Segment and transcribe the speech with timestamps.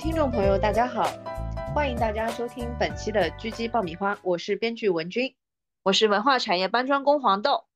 [0.00, 1.12] 位听众朋友，大家好，
[1.74, 5.34] 欢迎大家收听本期的狙击爆米花，我是编剧文君，
[5.82, 7.66] 我是文化产业搬砖工黄豆。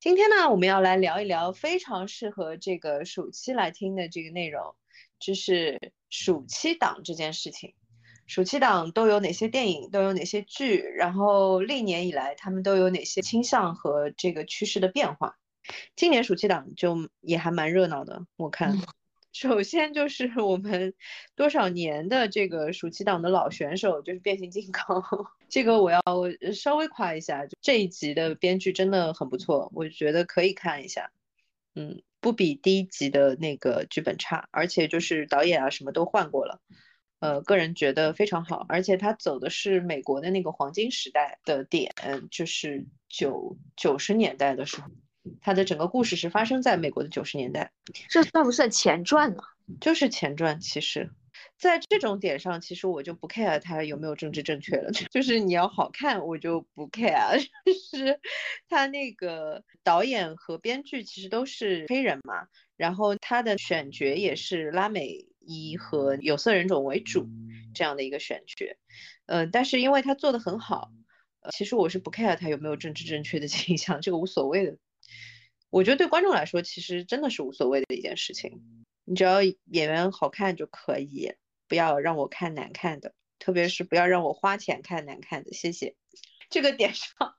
[0.00, 4.74] 今天呢，我们要来聊一聊非常适合这个暑期来听的这个内容，
[5.20, 7.72] 就是暑期档这件事情。
[8.26, 15.36] 暑期档都有哪些电影，都有哪些剧，然后历年以来他们都有哪些倾向和这个趋势的变化。
[15.94, 18.76] 今年暑期档就也还蛮热闹的，我看。
[19.32, 20.94] 首先就是 我们
[21.34, 25.04] 多少年的这个暑期档的老选手，就是变形金刚。
[25.48, 26.02] 这个我要
[26.54, 31.12] 稍微夸一下，就这一集的编剧真的很不错，我觉得可以看一下。
[31.74, 36.60] 嗯，不比第一集的那个剧本差，而且就是导演啊什么都换过了。
[37.20, 41.94] 呃，个人觉得非常好，而且他走的是美国的那个黄金时代的点，
[42.30, 44.88] 就是九九十年代的时候。
[45.40, 47.72] 它的整个故事是发生在美国的九十年代，
[48.08, 49.42] 这算不算前传呢？
[49.80, 50.58] 就是前传。
[50.60, 51.10] 其实，
[51.58, 54.90] 在这种点上，其实我就不 care 它有没有政治正确了。
[55.12, 57.38] 就是你要好看，我就不 care。
[57.64, 58.18] 就是
[58.68, 67.28] 他那个导演和编剧其实都是黑人嘛，然后他的选角也是拉美裔和有色人种为主
[67.74, 68.66] 这样的一个选角。
[69.26, 70.90] 嗯，但是因为他做的很好，
[71.52, 74.76] 其实我是不 care 他有没有政治正确的 倾向，这个无所谓的。
[75.70, 78.60] 我觉得对观众来说，其实真的是无所谓的一件事情。
[79.04, 79.56] 你只要演
[79.88, 81.32] 员好看就可以，
[81.68, 85.52] 不要让我看难看的，特别是不要让我花钱看难看的。
[85.52, 85.94] 谢谢。
[86.50, 87.36] 这个点上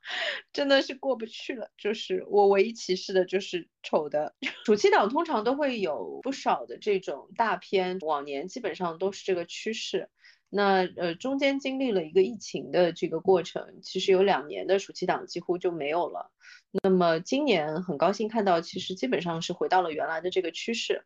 [0.54, 1.70] 真的是过不去了。
[1.78, 4.36] 就是我唯一歧视的就是丑的。
[4.66, 10.10] 暑期档通常都会有不少的这种大片，往年基本上都是这个趋势。
[10.50, 16.32] 那呃，中间经历了一个疫情的这个过程，其实有两年的暑期档几乎就没有了。
[16.72, 21.06] 那么今年很高兴看到，其实基本上是回到了原来的这个趋势。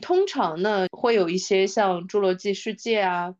[0.00, 3.34] 通常呢，会有一些像《侏罗纪世界》啊，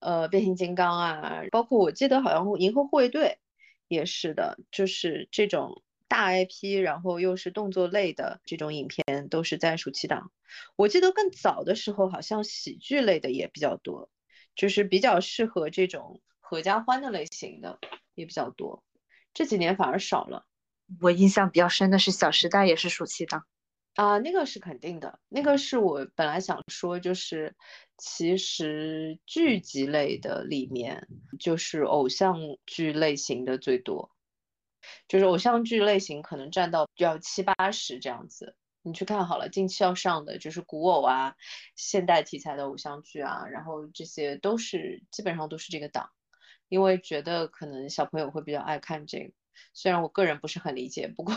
[0.00, 3.38] 呃，《变形金刚》啊，包括我记得好像《银河护卫队》
[3.86, 10.32] 也是的，就是这种大 IP，然后又是动作类的这种影片，都是在暑期档。
[10.74, 14.10] 我记得更早的时候，好像喜剧类的也比较多，
[14.56, 17.78] 就是比较适合这种合家欢的类型的
[18.14, 18.82] 也比较多。
[19.32, 20.46] 这几年反而少了。
[21.00, 23.44] 我印象比较深的是《小时代》，也是暑期档
[23.94, 25.18] 啊，那个是肯定的。
[25.28, 27.54] 那个是我本来想说，就是
[27.98, 31.08] 其实剧集类的里面，
[31.38, 34.10] 就是偶像剧类型的最多，
[35.08, 38.56] 就是偶像剧类型可能占到要七八十这样子。
[38.82, 41.36] 你去看好了，近期要上的就是古偶啊，
[41.76, 46.10] 现代题材的偶像剧啊，然后这些都是基本上都是这个档，
[46.68, 49.32] 因为觉得可能小朋友会比较爱看这个。
[49.72, 51.34] 虽然我个人不是很理解，不过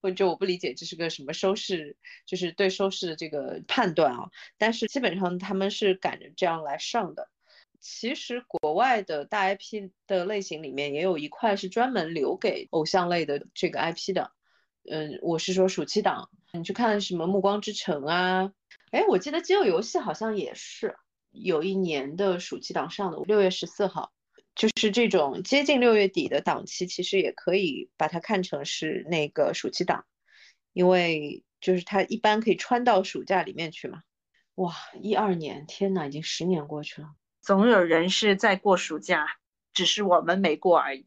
[0.00, 4.30] 我就我不理解这是个什么收视，就是对收视的这个判断啊。
[4.58, 7.28] 但是基本上他们是赶着这样来上的。
[7.80, 14.32] 其实国外的大 IP 的类型里面也有一块是专门留给偶像类的这个 IP 的。
[14.90, 18.52] 嗯，我是说暑期档，你去看什么《暮光之城》啊？
[18.90, 20.96] 哎，我记得《饥饿游戏》好像也是
[21.30, 24.12] 有一年的暑期档上的，六月十四号。
[24.60, 30.04] 就是这种接近六月底的档期，其实也可以把它看成是那个暑期档，
[30.74, 34.02] 因为就是它一般可以穿到暑假里面去嘛。
[34.56, 37.08] 哇，一二年，天哪，已经十年过去了。
[37.40, 39.26] 总有人是在过暑假，
[39.72, 41.06] 只是我们没过而已。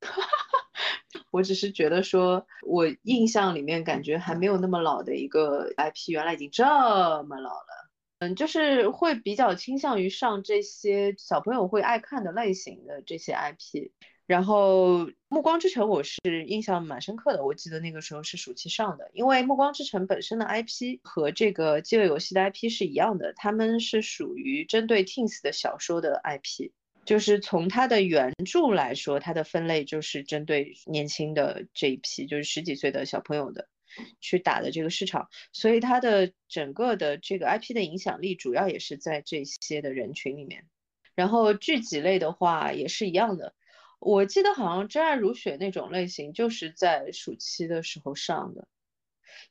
[1.30, 7.90] 我只是觉得说，我印象里面感觉还没有那么老的一个 IP，原来已经这么老了。
[8.20, 13.90] 嗯，就是会比较倾向于上这些小朋友会爱看的类型的这些 IP，
[14.26, 26.70] 然后《暮光之城》我是印象蛮深刻的，我记得那个时候是暑期上的，因为《暮光之城》本身的 IP 和这个《饥饿游戏》的 IP 是一样的，他们是属于针对 Teens 的小说的 IP，
[27.04, 33.68] 就是从它的原著来说，它的分类就是针对年轻的这一批，就是十几岁的小朋友的。
[34.20, 40.66] 去打的这个市场，所以它的整个的这个 IP 的影响力主要也是在这些的人群里面。
[41.14, 43.54] 然后剧集类的话也是一样的，
[44.00, 48.66] 我记得好像《真爱如雪》那种类型就是在暑期的时候上的，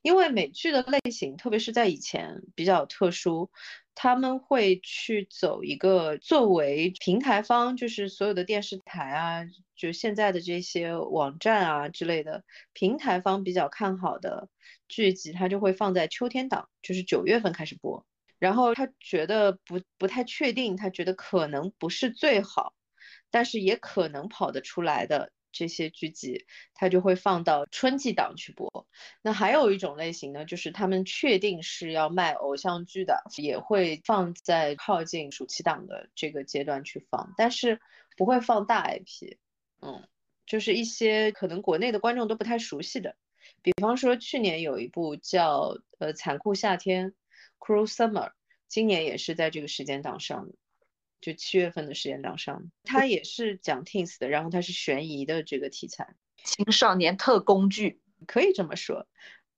[0.02, 3.50] 因为美剧的类型，特别是在以前比较特殊。
[3.96, 9.44] 他们会去走一个作为平台方，就是所有的电视台啊，
[9.76, 12.42] 就现在的这些网站啊之类的
[12.72, 14.48] 平台方比较看好的
[14.88, 18.04] 剧集，他就会放在秋天档，就是九月份开始播。
[18.40, 22.74] 然后他觉得不不太确定，他觉得可能不是最好，
[23.30, 28.86] 但是也可能跑得出来的这些剧集，它就会放到春季档去播。
[29.22, 37.80] 那还有一种类型呢，就是他们确定是要卖偶像剧的，也会放在靠近暑期档的这个阶段去放，但是
[38.16, 39.36] 不会放大 IP。
[39.80, 40.06] 嗯，
[40.44, 43.16] 就是一些可能国内的观众都不太熟悉的，
[43.62, 47.10] 比方说去年有一部叫呃《残酷夏天》
[47.58, 48.32] （Cruel Summer），
[48.66, 50.54] 今年也是在这个时间档上的。
[51.24, 59.08] 就七月份的时间档上，它也是讲 teens 的，然后它是悬疑的这个题材，青少年特工剧可以这么说。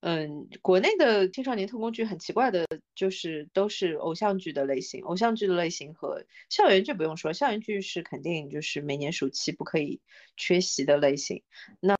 [0.00, 2.64] 嗯，国内的青少年特工剧很奇怪的，
[2.94, 10.00] 就是都是偶像剧的类型，偶像剧的类型和校园剧不用说，校园剧是肯定就是每年暑期不可以
[10.36, 11.42] 缺席的类型。
[11.80, 11.96] 那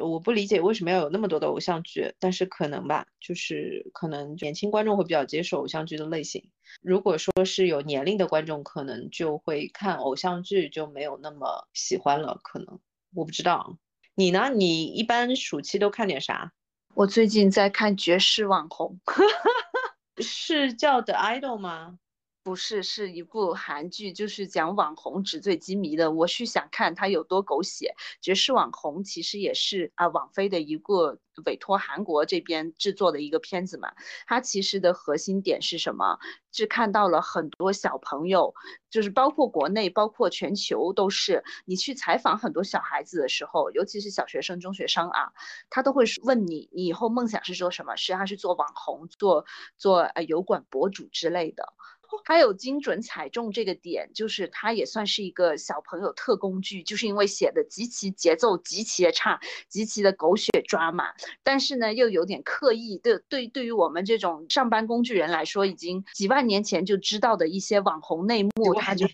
[0.00, 6.50] 我不理解为什么要有那么多的偶像剧，但是可能吧，就是可能年轻观众会比较接受偶像剧的类型。
[6.82, 12.40] 如果说是有年龄的观众，可能就会看偶像剧就没有那么喜欢了。
[12.42, 12.80] 可能
[13.14, 13.78] 我不知道，
[14.14, 14.50] 你呢？
[14.54, 16.52] 你一般暑期都看点啥？
[16.94, 18.98] 我最近在看绝世网红，
[20.18, 21.98] 是叫 The Idol 吗？
[22.46, 26.12] 不是，是一部韩剧，就是讲网红纸醉金迷的。
[26.12, 27.96] 我是想看它有多狗血。
[28.22, 33.92] 绝世网红其实也是啊，网飞的一个委托韩国这边制作的一个片子嘛。
[34.28, 36.20] 它其实的核心点是什么？
[36.52, 38.54] 是看到了很多小朋友，
[38.90, 41.42] 就是包括国内，包括全球都是。
[41.64, 45.32] 你去采访很多小孩子的时候，尤其是小学生、中学生啊，
[45.68, 47.96] 他都会问你，你以后梦想是做什么？
[47.96, 49.44] 实际上是做网红，做
[49.76, 51.74] 做呃油管博主之类的。
[52.24, 61.12] 它有精准踩中这个点，就是他也算是一个小朋友特工剧，就是因为写的极其节奏极其的差，极其的狗血抓马，
[61.42, 69.06] 但是呢又有点刻意对，对对于我们这种上班工具人来说，已经几万年前就知道的一些网红内幕，他就。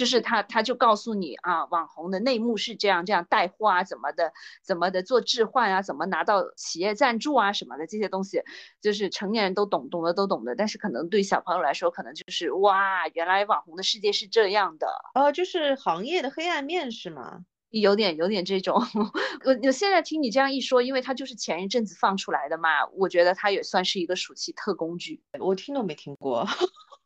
[0.00, 4.32] 就是他，他就告诉你啊，网红的内幕是这样，这样带货啊，怎么的，
[4.62, 8.42] 怎么的做置换啊，怎么拿到企业赞助啊，什么的这些东西，
[8.80, 17.44] 就是成年人都懂，懂的都懂的，但是可能对小朋友来说，可能就是哇，原来网红的世界是这样的，呃，就是行业的黑暗面是吗？
[17.68, 18.80] 有点，有点这种。
[19.44, 26.46] 我我现在听你这样一说，因为它就是前一阵子放出来的嘛，我觉得它也算是一个暑期特工剧，我听都没听过。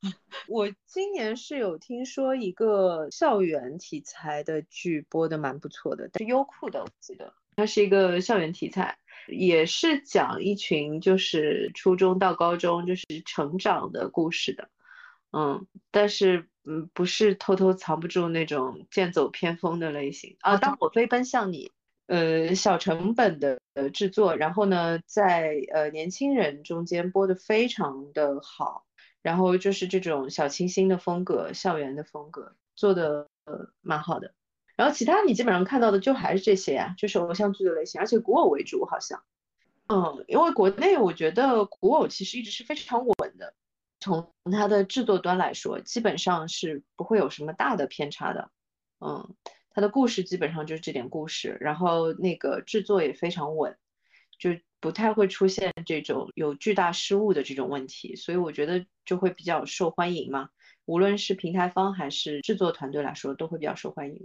[0.48, 8.98] 我今年是有听说一个校园题材的剧播的蛮不错的，是优酷的，我记得它是一个校园题材，
[9.28, 14.68] 也是讲一群就是初中到高中就是成长的故事的，
[15.32, 20.56] 嗯，但是嗯不是偷偷藏不住那种剑走偏锋的类型啊。
[20.58, 21.70] 当我飞奔向你，
[22.06, 23.60] 呃，小成本的
[23.92, 28.84] 制作，然后呢，在呃年轻人中间播的非常的好。
[29.24, 34.34] 然后就是这种小清新的风格，校园的风格做的呃蛮好的。
[34.76, 39.22] 然后其他你基本上看到的就还是这些呀，就是偶像剧的类型，而且古偶为主好像。
[39.88, 43.54] 嗯，因为国内我觉得古偶其实一直是非常稳的，
[43.98, 48.50] 从它的制作端来说，基本上是不会有什么大的偏差的。
[49.00, 49.34] 嗯，
[49.70, 53.78] 它的故事基本上就是这点故事，然后那个制作也非常稳，
[54.38, 54.50] 就。
[54.84, 60.50] 不太会出现这种有巨大失误的这种问题，所以我觉得就会比较受欢迎嘛。
[60.84, 64.20] 无论是平台方还是制作团队来说，都会比较受欢迎。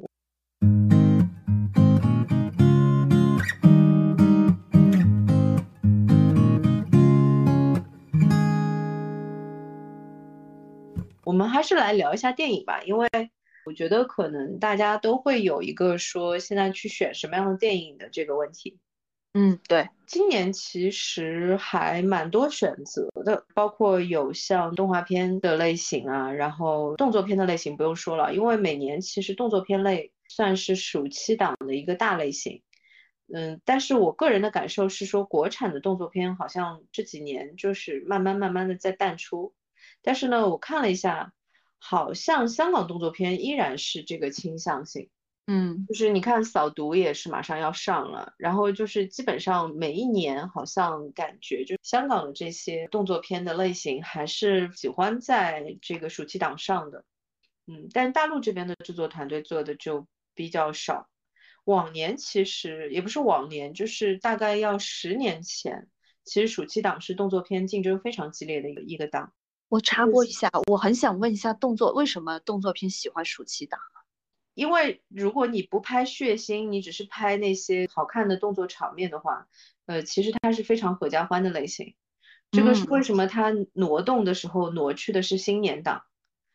[11.24, 13.08] 我们还是来聊一下电影吧，因为
[13.66, 18.78] 我觉得可能大家都会有一个说现在去选什么样的电影的这个问题。
[19.34, 32.64] 嗯，对，今年其实还蛮多选择的，包括有像动画片的类型啊，然后动作片的类型不用说了，因为每年其实动作片类算是暑期档的一个大类型。
[33.32, 39.54] 嗯，但是我个人的感受是说，国产的动作片好像这几年就是慢慢慢慢的在淡出，
[40.02, 41.34] 但是呢，我看了一下，
[41.78, 45.10] 好像香港动作片依然是这个倾向性。
[45.52, 57.04] 嗯，就是你看扫毒也是马上要上了，然后就是基本上每一年好像感觉就香港的这些动作片的类型还是喜欢在这个暑期档上的，
[57.66, 61.10] 嗯，但大陆这边的制作团队做的就比较少。
[61.66, 65.88] 往年其实也不是往年，就是大概要十年前，
[66.24, 69.34] 其实暑期档是动作片竞争非常激烈的一个一个档。
[69.68, 73.80] 我插播一下，我很想问一下，动作为什么动作片喜欢暑期档？
[74.60, 79.48] 因为如果你不拍血腥，你只是拍那些好看的动作场面的话，
[79.86, 81.96] 呃，其实它是非常合家欢的类型。
[82.52, 86.04] 这个是为什么它挪动的时候挪去的是新年档？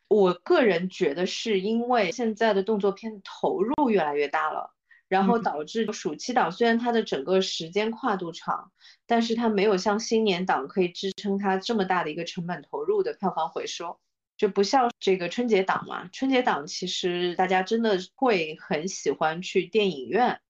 [0.07, 4.75] 我个人觉得是因为现在的动作片投入越来越大了，
[5.09, 8.71] 然后导致暑期档虽然它的整个时间跨度长，
[9.07, 13.99] 但是它没有像新年档可以支撑它这么大的一个成本投入的票房回收，
[14.37, 16.09] 就不像这个春节档嘛。
[16.13, 20.41] 春节档其实大家真的会很喜欢去电影院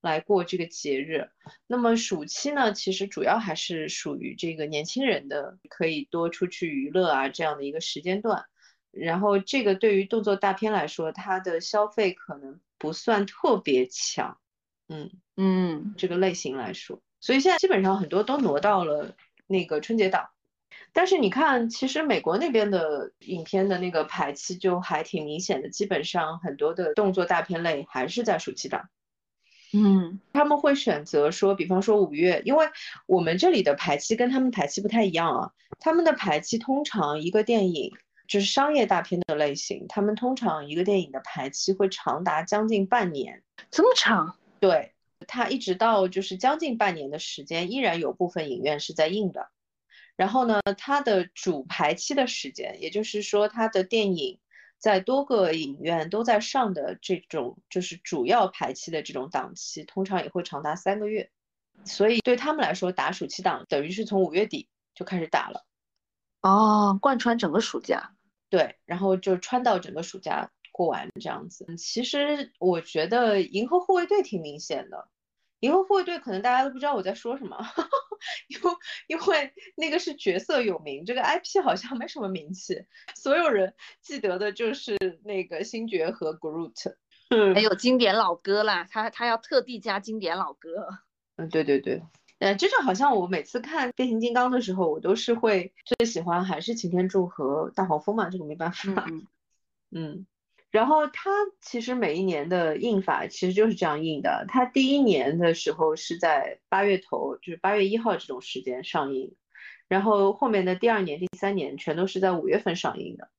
[0.00, 1.28] 来过这个节日。
[1.66, 8.44] 那么暑期呢，其实主要还是属于这个年轻人的可以多出去娱乐啊这样的一个时间段。
[8.90, 14.38] 然后这个对于动作大片来说，它的消费可能不算特别强，
[14.88, 19.16] 嗯嗯，这个类型来说，所以现在基本上很多都挪到了
[19.48, 20.28] 那个春节档。
[20.94, 28.88] 但是你看，其实美国那边的影片的那个排期就还挺明显的，基本上很多的动作大片类还是在暑期档。
[29.74, 32.66] 嗯，他们会选择说，比方说五月，因为
[33.06, 37.92] 我们这里的排期跟他们排期不太一样啊，他们的排期通常一个电影。
[38.26, 44.38] 就是商业大片的类型，他们通常一个电影的排期会长达将近半年，这么长？
[44.60, 44.94] 对，
[45.26, 49.50] 他一直到就是将近半年的时间，依然有部分影院是在映的。
[50.16, 54.38] 然后呢，它的主排期的时间，也就是说它的电影
[54.78, 61.30] 在多个影院都在上的这种，就是主要排期的这种档期，通常也会长达三个月。
[61.84, 65.66] 所以对他们来说，打暑期档等于是从五月底就开始打了。
[66.40, 68.14] 哦，贯穿整个暑假，
[68.48, 71.66] 对，然后就穿到整个暑假过完这样子。
[71.76, 74.96] 其实我觉得《银河护卫队》挺明显的，
[75.64, 77.56] 《银河护卫队》可能大家都不知道我在说什么，
[78.48, 78.72] 因为
[79.06, 82.84] 因为那个是角色有名，这个 IP 好像没什么名气，
[83.16, 86.94] 所有人记得的就是那个星爵和 Groot，
[87.54, 90.86] 还有经典老歌啦，他他要特地加经典老歌。
[91.36, 92.02] 嗯，对对对。
[92.40, 99.06] 呃，就是好像我每次看变形金刚的时候，我都是会最喜欢还是擎天柱和大黄蜂嘛，这个没办法。
[99.08, 99.26] 嗯
[99.92, 100.26] 嗯。
[100.74, 109.36] 然后它其实每一年的印法其实就是这样印的，它第一年的时候是在八月头，就是八月一号这种时间上映，
[109.86, 113.30] 然后后面的第二年、第三年全都是在五月份上映的，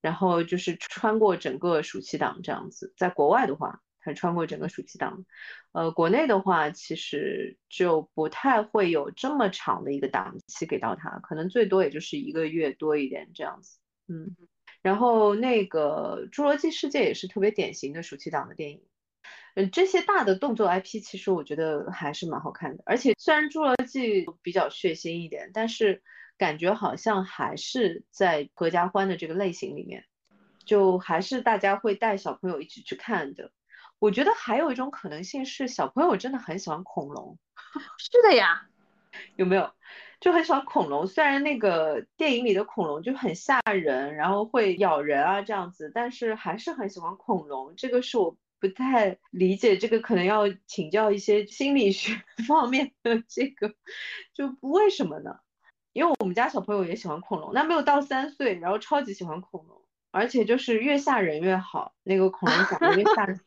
[0.00, 3.80] 然后就是穿过整个暑期档这样子，在国外的话。
[4.02, 5.26] 它穿过整个暑期档，
[5.72, 13.78] 呃，国内的话其实就不太会有这么长的一个档期给到它，可能最多也就是一个月多一点这样子，
[14.08, 14.34] 嗯。
[14.82, 18.82] 然后那个《侏罗纪世界》也是特别典型的暑期档的电影，
[19.54, 26.02] 嗯，这些大的动作 IP 其实我觉得还是蛮好看的，而且虽然《侏罗纪》比较血腥一点，但是
[26.38, 30.04] 感觉好像还是在合家欢的这个类型里面，
[30.64, 33.52] 就还是大家会带小朋友一起去看的。
[33.98, 37.38] 我觉得还有一种可能性是，小朋友真的很喜欢恐龙。
[37.98, 38.66] 是的呀，
[39.36, 39.70] 有没有？
[40.20, 41.06] 就很喜欢恐龙。
[41.06, 47.74] 虽然那个电影里的恐龙就很吓人，然后会咬人啊这样子，但是还是很喜欢恐龙。
[47.76, 53.74] 这个是我不太理解，这个可能要请教一些心理学 方面的这个，
[54.34, 55.40] 就不为什么呢？
[55.92, 63.40] 因为我们家小朋友也喜欢恐龙，那没有到三岁，然后超级喜欢恐龙，而且就是越吓人越好，那个恐龙长得越吓人。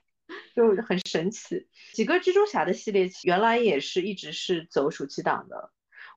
[0.55, 5.71] 就很神奇，几个蜘蛛侠的系列原来也是一直是走暑期档的，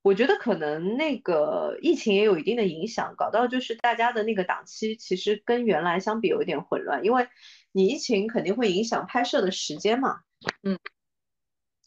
[0.07, 7.27] 我觉得可能那个疫情也有一定的影响，搞到就是大家的那个档期其实跟原来相比有一点混乱，因为
[7.73, 10.21] 你疫情肯定会影响拍摄的时间嘛，
[10.63, 10.79] 嗯，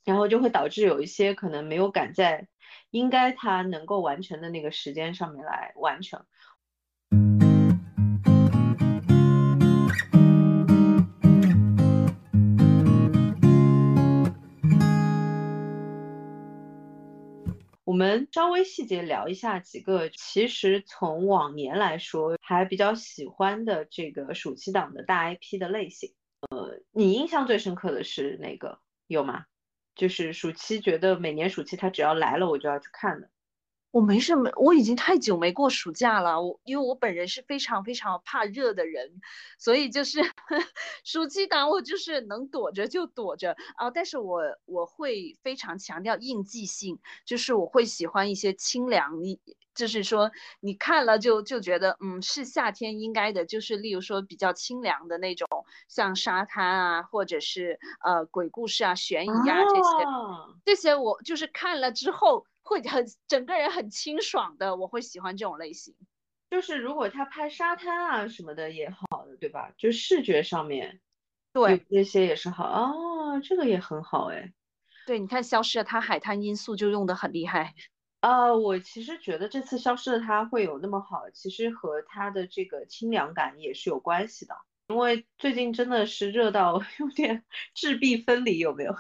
[0.03, 2.49] 然后就会导致有一些可能没有赶在
[2.91, 6.25] 应该他能够完成的那个时间上面来完成。
[17.99, 26.13] 我们稍微细节聊一下几个，其实从往年来说还比较喜欢的这个暑期档的大 IP 的类型。
[26.49, 28.79] 呃，你印象最深刻的是哪个？
[29.07, 29.43] 有吗？
[29.95, 33.29] 就是暑期觉得每年暑期它只要来了我就要去看的。
[33.91, 36.41] 我没什么，我已经太久没过暑假了。
[36.41, 39.19] 我因为我本人是非常非常怕热的人，
[39.57, 40.19] 所以就是
[41.03, 43.89] 暑期档我就是能躲着就躲着啊。
[43.89, 49.39] 但是我我会非常强调应季性，就是我会喜欢一些清凉，你
[49.73, 50.29] 就是说
[50.59, 55.47] 你看了就就觉得嗯是夏天应该的，就是例如说比较清凉的那种，
[55.87, 60.05] 像沙滩啊，或者是呃鬼故事啊、悬疑啊这些，
[60.63, 62.45] 这些我就是看了之后。
[62.69, 65.95] 会很整个人很清爽的，我会喜欢这种类型。
[66.51, 69.73] 就是如果他拍沙滩啊什么的也好的，对吧？
[69.75, 71.01] 就视觉上面，
[71.51, 74.53] 对那些也是好哦，这个也很好哎。
[75.07, 77.73] 对，你看《消失的他》海滩因素就用的很厉害。
[78.19, 84.55] 啊，我其实觉得这次《消失的他》会有那么好，其实和他的这个清凉感也是有关系的。
[84.89, 88.95] 因为最近真的是热到 有点 质壁分离，有没有？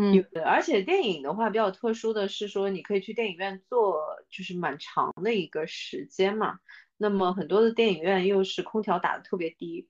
[0.00, 3.98] 嗯，而且电影的话比较特殊的是说，你可以去电影院坐，
[4.30, 6.60] 就是蛮长的一个时间嘛。
[6.96, 9.88] 那么很多的电影院又是空调打的特别低，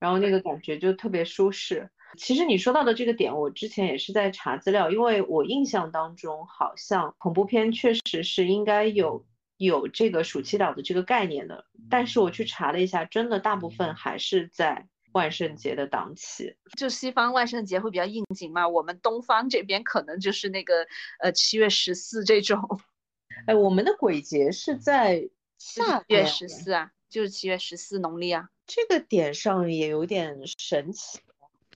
[0.00, 1.90] 然后那个感觉就特别舒适。
[2.18, 9.24] 其实你说到的这个点，我之前也是在查资料，因为我印象当中好像恐怖片确实是应该有
[9.56, 14.88] 有这个暑期档的这个概念的，但是我去查了一下，真的大部分还是在。
[15.12, 20.86] 万圣节的档期，就西方万圣节会比较应景嘛，我们东方这边可能就是那个
[21.20, 22.60] 呃七月十四这种。
[23.46, 28.48] 哎，我们的鬼节是在七月十四啊，就是七月十四农历啊。
[28.66, 31.18] 这个点上也有点神奇，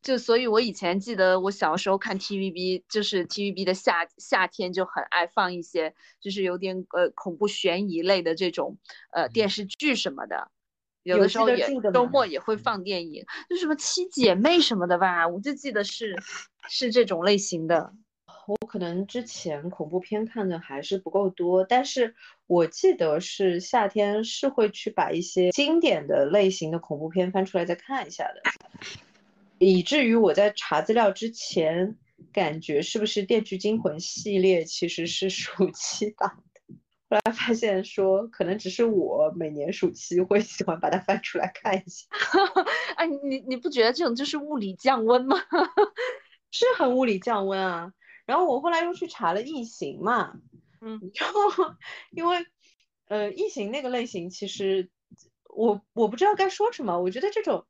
[0.03, 8.79] 就所以，我以前记得我小时候看 TVB，就是 TVB 的夏夏天就很爱放一些，就是有点呃恐怖悬疑类的这种
[9.11, 10.51] 呃电视剧什么的。
[11.05, 16.17] 有的时候也周末也会放电影，就什么七姐妹什么的吧，我就记得是
[16.69, 17.93] 是这种类型的。
[18.47, 22.15] 我可能之前恐怖片看的还是不够多，但是
[22.47, 28.43] 我记得是夏天是会去把一些经典的类型的恐怖片翻出来再看一下的，
[29.59, 31.97] 以至于我在查资料之前
[32.33, 36.43] 感觉是不是《电锯惊魂》系列其实是暑期档。
[37.11, 42.07] 后来发现说，可能只是我每年暑期会喜欢把它翻出来看一下。
[42.97, 45.37] 哎，你你不觉得这种就是物理降温吗？
[46.51, 47.93] 是很物理降温啊。
[48.27, 50.33] 然后我后来又去查了异形嘛，
[50.81, 51.75] 嗯，然后
[52.11, 52.47] 因为
[53.07, 54.89] 呃异形那个类型，其实
[55.55, 57.01] 我我不知道该说什么。
[57.01, 57.67] 我觉得这种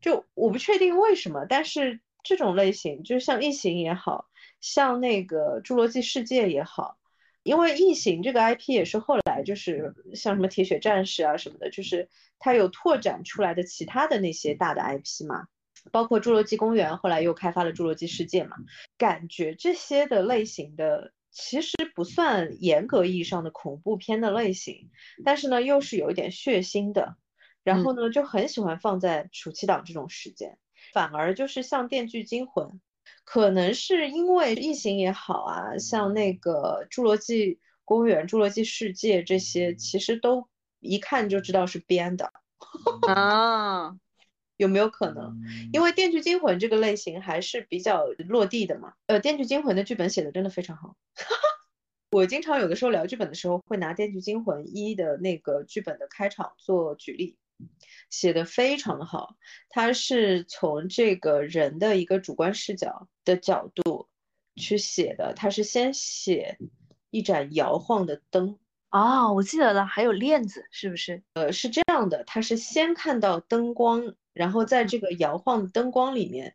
[0.00, 4.26] 就我不确定为什么，但是这种类型，就像异形也好
[4.60, 6.98] 像那个侏罗纪世界也好。
[7.42, 12.08] 因为异形这个 IP 也是后来就是像什么铁血战士啊什么的，就是
[12.38, 15.46] 它有拓展出来的其他的那些大的 IP 嘛，
[15.90, 18.56] 包括侏罗纪公园，后来又开发了侏罗纪世界嘛，
[18.96, 24.90] 感觉这些的类型的其实不算严格意义上的恐怖片的类型，
[25.24, 27.16] 但是呢又是有一点血腥的，
[27.64, 30.58] 然后呢就很喜欢放在暑期档这种时间，
[30.92, 32.80] 反而就是像电锯惊魂。
[33.24, 40.48] 可能是因为异形也好啊，像那个侏罗纪公园、侏罗纪世界这些，其实都
[40.80, 42.32] 一看就知道是编的
[43.06, 43.96] 啊。
[44.58, 45.40] 有没有可能？
[45.72, 48.92] 因为《电锯惊魂》这个类型还是比较落地的嘛。
[49.06, 50.94] 呃，《电锯惊魂》的剧本写的真的非常好。
[52.12, 57.36] 我经常有的时候聊剧本的时候，会拿《电锯惊魂一》的那个剧本的开场做举例。
[58.10, 59.36] 写的非常的好，
[59.70, 64.08] 他是从这个人的一个主观视角的角度
[64.56, 65.32] 去写的。
[65.34, 66.58] 他是先写
[67.10, 68.58] 一盏摇晃的灯
[68.90, 71.22] 哦，我记得了，还有链子，是不是？
[71.32, 76.54] 呃，是这样的，他是先看到灯光，然后在这个摇晃的灯光里面，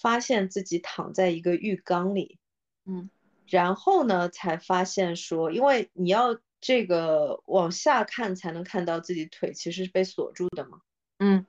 [0.00, 2.38] 发现自己躺在一个浴缸里，
[2.84, 3.08] 嗯，
[3.46, 6.38] 然后呢，才发现说，因为你要。
[6.60, 10.80] 这个往下看才能看到自己腿其实是被锁住的嘛？
[11.18, 11.46] 嗯，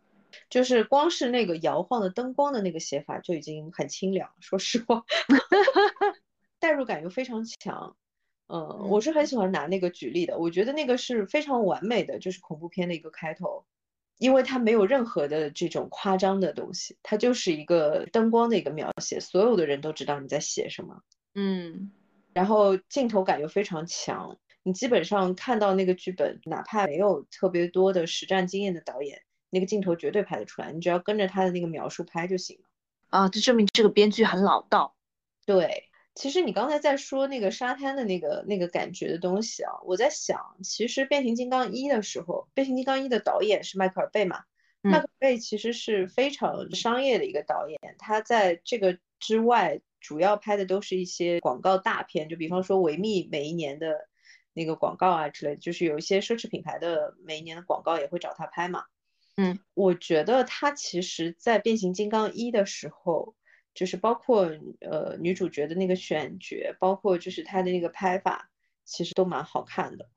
[0.49, 5.03] 就是光是那个摇晃的灯光的那个写法就已经很清凉，说实话，
[6.59, 7.95] 代入感又非常强。
[8.47, 13.65] 嗯，我是很喜欢拿那个举例的，我觉得那个是非常完美的，就是恐怖片的一个开头，
[14.17, 21.01] 因为它没有任何的这种夸张的东西，它就是一个灯光的一个描写，所有的人都知道你在写什么。
[21.35, 21.91] 嗯，
[22.33, 24.37] 然后镜头感又非常强。
[24.63, 30.73] 你基本上看到那个剧本，哪怕没有特别多的实战经验的导演，那个镜头绝对拍得出来。
[30.73, 32.63] 你只要跟着他的那个描述拍就行了。
[33.09, 34.95] 啊，这证明这个编剧很老道。
[35.45, 44.41] 对，其实你刚才在说那个沙滩的那个那个感觉的东西啊，我在想，其实变形金刚一的时候，变形金刚一的导演是迈克尔贝嘛？
[44.81, 54.08] 迈克尔贝其实是非常商业的一个导演，他在这个之外，主要拍的都是一些广告大片，就比方说维密每一年的。
[54.59, 58.83] 那个广告啊之类的，就是有一些奢侈品牌的每一年的广告也会找他拍嘛。
[59.37, 63.35] 嗯，我觉得他其实在变形金刚一的时候，
[63.73, 68.51] 就是包括呃女主角的那个选角，包括就是他的那个拍法，
[68.83, 70.09] 其实都蛮好看的，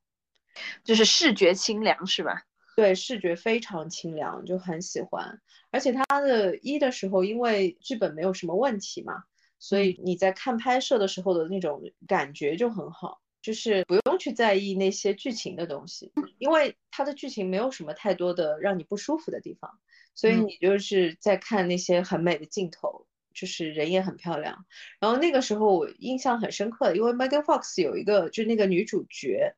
[0.83, 2.43] 就是视觉清凉是吧？
[2.75, 5.39] 对，视觉非常清凉，就很喜欢。
[5.71, 9.23] 而且他的一的时候，因为剧本没有什么问题嘛，
[9.57, 13.21] 所以你在看拍摄的时候的那种感觉就很好。
[13.43, 19.69] 就是不用去在意那些剧情的东西，因为它的剧情没有什么太多的让你不舒服的地方，
[20.15, 24.65] 所以你就是在看那些很美的镜头，就是人也很漂亮。
[24.99, 29.53] 然后那个时候我印象很深刻，因为 Megan Fox 有一个，就那个女主角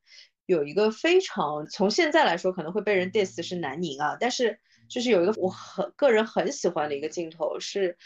[0.48, 7.98] 有一个非常从现在来说可能会被人 diss 是南宁啊，但是就是有一个我很个人很喜欢的一个镜头是。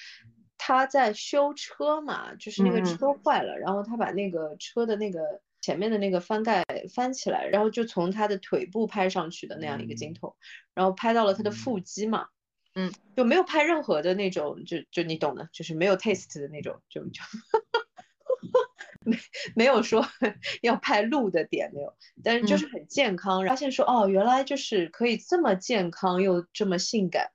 [0.61, 10.35] 他在修车嘛，就是那个车坏了，然后他把那个车的那个前面的那个翻盖翻起来，然后就从他的腿部拍上去的那样一个镜头，
[10.73, 12.27] 然后拍到了他的腹肌嘛，
[12.75, 17.21] 嗯，就没有拍任何的那种，就就你懂的，就是没有 taste 的那种，就就
[19.05, 19.17] 没
[19.55, 20.05] 没有说
[20.61, 21.93] 要拍露的点没有，
[22.23, 27.31] 但是就是很健康，发现说哦，原来就是可以这么健康又这么性感，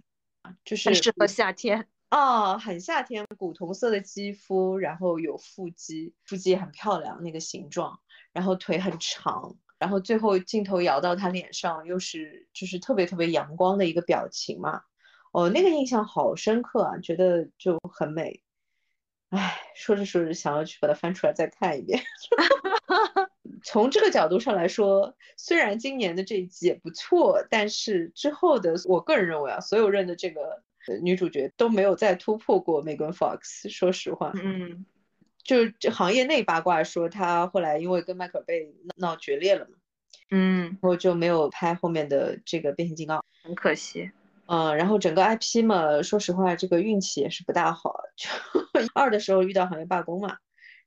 [0.65, 1.87] 就是适合夏天。
[2.11, 7.99] 哦，很夏天，古铜色的肌肤，然后有腹肌，腹肌很漂亮那个形状，
[8.35, 14.83] 然后腿很长，然后最后镜头摇到他脸上，又是就是特别特别阳光的一个表情嘛，
[15.33, 18.43] 哦，那个印象好深刻啊，觉得就很美。
[19.31, 22.03] 哎，说着说着想要去把它翻出来再看一遍。
[23.65, 30.63] 从这个角度上来说，虽然今年的这一集也不错，但是之后的我个人认为啊，所有人的这个。
[31.01, 34.85] 女主角都没有再突破过 Megan Fox，说实话，嗯，
[35.45, 39.77] 就是这行业内八卦说他后来因为跟迈克尔贝闹决裂了嘛，
[40.31, 44.11] 嗯，然后就没有拍后面的这个变形金刚，很可惜，
[44.47, 48.29] 嗯，然后整个 IP 嘛，说实话这个运气也是不大好，就
[48.95, 50.39] 二的时候遇到行业罢工嘛，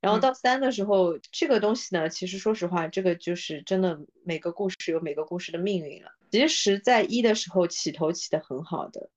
[0.02, 9.10] 然后到三的时候这个东西呢，其实说实话这个就是真的每个故事有每个故事的命运了，其实在一的时候起头起的很好的。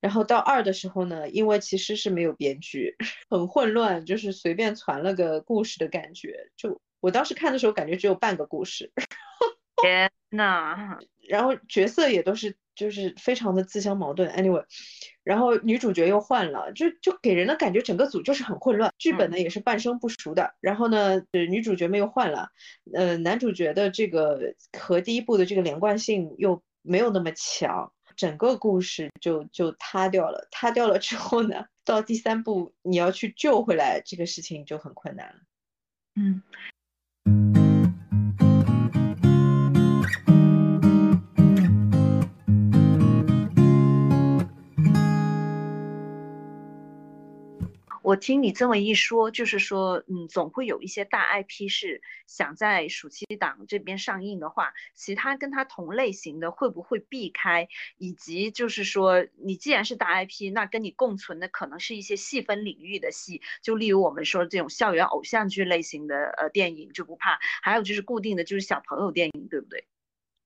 [0.00, 2.96] 然后到二的时候呢，因为其实是没有编剧，
[3.28, 6.50] 很混乱，就是随便传了个故事的感觉。
[6.56, 8.92] 就我当时看的时候，感觉只有半个故事。
[9.82, 14.30] 天呐， 然后角色也都是就是非常的自相矛盾。
[14.30, 14.64] Anyway，
[15.24, 20.54] 然后女主角又换了，就就给人的感觉整个组就是很混乱，剧本呢也是半生不熟的。
[20.60, 22.48] 然后呢，女主角们又换了，
[22.92, 27.92] 呃，男主角的这个和第一部的这个连贯性又没有那么强。
[28.16, 35.40] 整个故事就就塌掉了，塌掉了之后呢，到第三部你要去救回来，这个事情就很困难了。
[36.16, 37.59] 嗯。
[48.10, 57.68] 我听你这么一说，就是说，嗯，总会有一些大 IP 是想在暑期档这边上映的话，其他跟它同类型的会不会避开？
[57.98, 69.84] 以及就是说，你既然是大 IP，那跟你共存的可能是一些细分领域的戏，就例如我们说这种校园偶像剧类型的呃电影就不怕，还有就是固定的就是小朋友电影，对不对？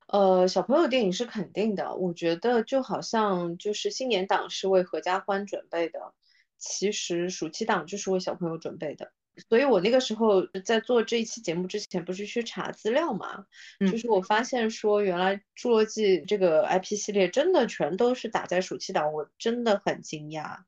[0.08, 6.12] 呃，小朋友电影是肯定的，我觉得就好像就是新年档是为合家欢准备的。
[6.58, 9.12] 其实暑期档就是为小朋友准备的，
[9.48, 13.46] 所以我那个时候在做这一期节目之前，不是去查资料嘛，
[13.80, 20.58] 就是我发现说，原来《侏罗纪》这个 IP 系列真的全都是打在暑期档，我真的很惊讶。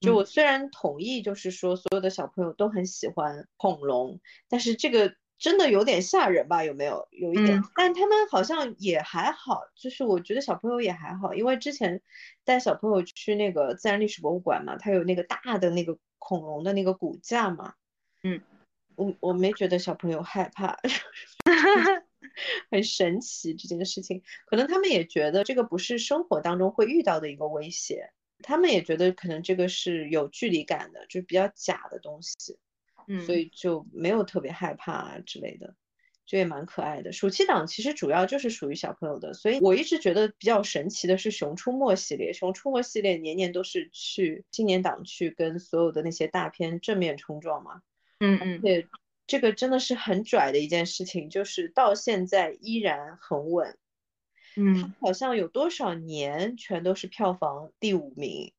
[0.00, 5.14] 就我虽然同意，就是说所有的小朋友都很喜欢恐龙，但是这个。
[5.38, 6.64] 真的有点吓人吧？
[6.64, 7.06] 有没有？
[7.10, 12.00] 有一点，但他们好像也还好，就是我觉得小朋友也还好，因为之前
[12.44, 17.74] 带小朋友去那个自然历史博物馆嘛，它有那个大的那个恐龙的那个骨架嘛，
[18.22, 18.40] 嗯，
[18.94, 20.78] 我我没觉得小朋友害怕，
[22.70, 28.10] 很神奇这件事情，可能他们也觉得这个不是生活当中会遇到的一个威胁，
[28.42, 32.58] 他们也觉得可能这个是有距离感的，就是比较假的东西。
[33.24, 35.74] 所以就没有特别害怕啊之类的，
[36.26, 37.12] 就也蛮可爱的。
[37.12, 47.82] 暑期档其实主要就是属于小朋友的，所以我一直觉得比较神奇的是《熊出没》系列，《熊出没》系列年年都是去今年档去跟所有的那些大片正面冲撞嘛。
[48.18, 48.60] 嗯嗯。
[48.60, 48.88] 对，
[49.26, 53.78] 这个真的是很拽的一件事情，就是到现在依然很稳。
[54.56, 54.94] 嗯。
[55.00, 58.52] 好像有多少年全都是票房第五名。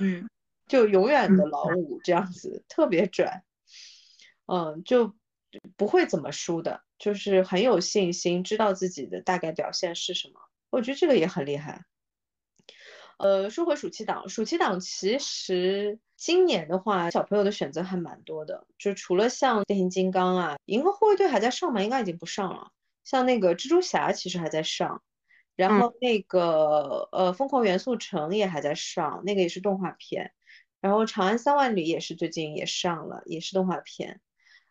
[0.00, 0.28] 嗯。
[0.70, 3.42] 就永远的老五这样子，特别拽。
[4.52, 5.14] 嗯，就
[5.76, 10.40] 不会怎么输的，就是很有信心，知道自己的大概表现是什么。
[10.70, 11.84] 我觉得这个也很厉害。
[13.18, 21.82] 呃，说回暑期档，暑期档其实今年的话，小朋友的选择还蛮多的，就除了像变形金刚啊，银河护卫队还在上吗？
[21.82, 22.72] 应该已经不上了。
[23.04, 25.02] 像那个蜘蛛侠其实还在上，
[25.54, 30.32] 然后那个呃疯狂元素城也还在上，那个也是动画片。
[30.80, 34.20] 然后长安三万里也是最近也上了，也是动画片。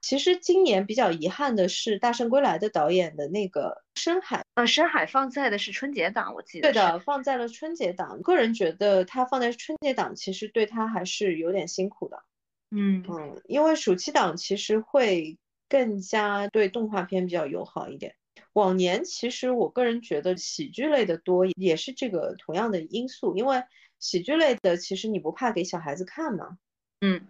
[0.02, 6.72] 其实今年比较遗憾的是《大圣归来》的导演的那个深海，呃，深海放在的是春节档，我记得。
[6.72, 8.22] 对的，放在了春节档。
[8.22, 12.24] 个人觉得他放在春节档，其实对他还是有点辛苦的。
[12.72, 18.16] 嗯嗯，因为暑期档其实会更加对动画片比较友好一点。
[18.54, 23.64] 往年其实我个人觉得喜剧类的多，也是这个同样的因素，因为
[24.00, 26.58] 喜剧类的其实你不怕给小孩子看嘛，
[27.02, 27.28] 嗯，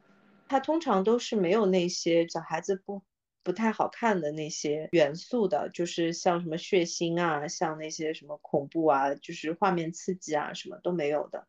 [0.50, 3.04] 它通常都是没有那些小孩子不
[3.44, 11.48] 不太好看的那些元素的，就是像什么血腥啊，像那些什么恐怖啊，就是画面刺激啊，什么都没有的。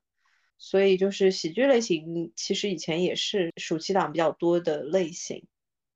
[0.59, 5.47] 所以就是喜剧类型，其实以前也是暑期档比较多的类型。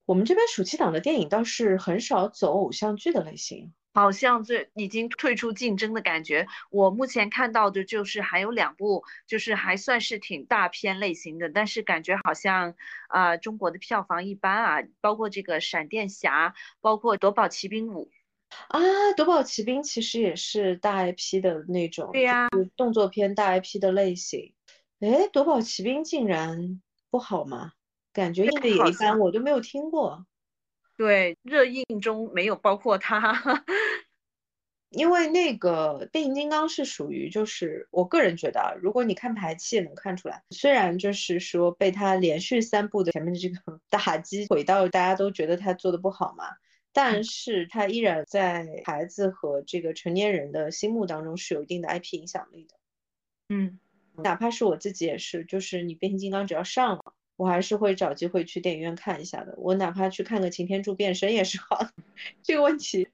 [0.07, 6.47] 我们这边暑期档的电影倒是很少走偶像剧的类型，好像这已经退出竞争的感觉。
[6.71, 12.75] 我目前看到的就是还有两部，就是还算是挺大片类型的，但是感觉好像
[13.09, 18.11] 啊中国的票房一般啊，包括这个闪电侠，包括夺宝奇兵五。
[18.69, 18.81] 啊，
[19.17, 24.53] 夺宝奇兵其实也是大 IP 的那种，对呀，动作片大 IP 的类型。
[25.01, 26.81] 哎，夺宝奇兵竟然
[27.11, 27.73] 不好吗？
[28.13, 30.25] 感觉印的也一般，我都没有听过。
[30.97, 33.33] 对，热映中没有包括他，
[34.91, 46.45] 因为那个变形金刚是属于，就是我个人觉得啊，如果你看排期也能看出来，虽然就是说被他连续三部的前面的这个 打击毁到，大家都觉得他做的不好嘛。
[46.93, 52.77] 但是他依然在孩子和这个成年人的心目当中是有一定的 IP 影响力的。
[53.49, 53.81] 嗯，
[54.17, 59.55] 哪怕是我自己也是，就是你变形金刚只要上了，我还是会找机会去电影院看一下的。
[59.57, 61.93] 我哪怕去看个擎天柱变身也是好的。
[62.43, 63.09] 这个问题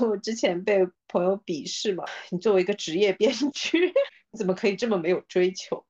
[0.00, 3.92] 我之前被朋友鄙视嘛，你作为一个职业编剧，
[4.30, 5.84] 你怎么可以这么没有追求？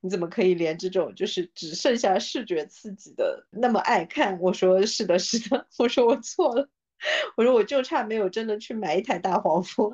[0.00, 4.38] 你怎么可以连这种就是只剩下视觉刺激的那么爱看？
[4.40, 6.68] 我说是的，是的，我说我错了，
[7.36, 9.90] 我说我就差没有真的去买一台大黄蜂。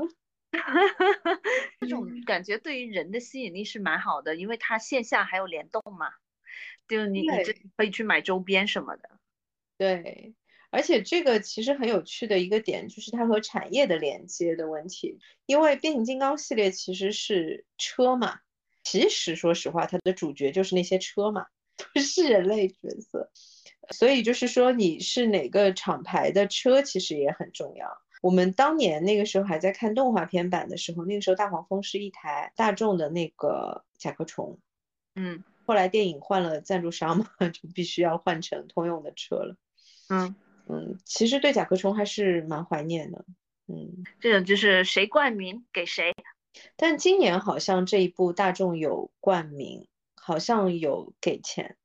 [1.80, 6.10] 这种感觉对于人的吸引力是蛮好的，因为它线下还有联动嘛，
[6.88, 9.10] 就你你这可以去买周边什么的。
[9.76, 10.34] 对，
[10.70, 18.40] 而且这个其实很有趣的一个点就是它和产业的连接的问题，因为变形金刚系列其实是车嘛。
[18.82, 21.46] 其实说实话，它的主角就是那些车嘛，
[21.92, 23.30] 不是人类角色。
[23.90, 27.98] 所以就是说，你是哪个厂牌的车，其实也很重要。
[28.20, 34.58] 我们当年那个时候还在看动画片版的时候，那个时候大黄蜂是一台大众的那个甲壳虫，
[35.14, 39.54] 嗯，后来电影换了赞助商嘛， 就必须要换成通用的车了。
[40.08, 40.34] 嗯
[40.66, 43.26] 嗯，其实对甲壳虫还是蛮怀念的。
[43.66, 46.14] 嗯，这种就是谁冠名给谁。
[46.76, 51.76] 但今年好像这一部大众有冠名，好像有给钱。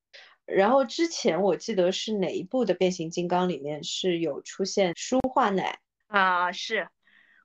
[0.45, 6.53] 然后之前我记得是哪一部的变形金刚里面是有出现舒化奶啊？
[6.53, 6.87] 是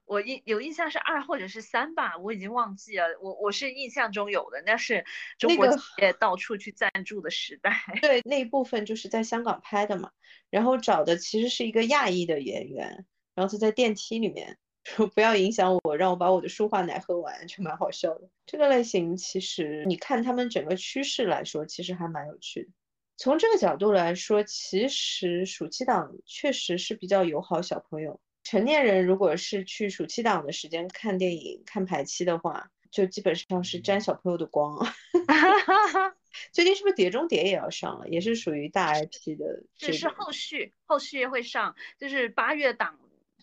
[0.09, 3.07] 我印有印象是二或者是三吧，我已经忘记了。
[3.21, 5.05] 我我是印象中有的，那是
[5.39, 7.73] 中国企业到处去赞助的时代。
[8.03, 10.11] 对，那一部分就是在香港拍的嘛，
[10.51, 14.59] 然后找的其实是一个亚裔的演员，然后他在电梯里面。
[14.85, 18.31] 说不要影响我，让我把我的舒化奶喝完，就蛮好笑的。
[18.47, 22.71] 这个类型其实你看他们整个趋势来说，其实还蛮有趣的。
[23.19, 28.19] 从这个角度来说，其实暑期档确实是比较友好小朋友。
[28.49, 34.87] 成年人如果是去暑期档的时间看电影、看排期的话，就基本上是沾小朋友的光。
[36.51, 38.09] 最近是不是《碟中谍》也要上了？
[38.09, 39.65] 也是属于大 IP 的。
[39.77, 42.99] 这是后续，后续会上，就是八月档。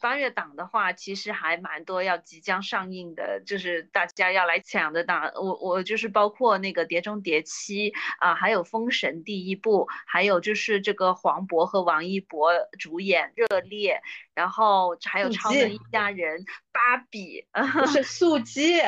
[0.06, 5.32] 八月档的话，其实还蛮多要即将上映的，就是大家要来抢的档。
[5.34, 7.90] 我我就是包括那个《碟中谍七》
[8.20, 13.96] 啊，还有《封神》第一部，还有就是这个黄渤和王一博主演《热烈》，
[14.36, 16.42] 然后还有《超人一家人》、
[16.72, 17.48] 《芭比》，
[17.92, 18.80] 是速激，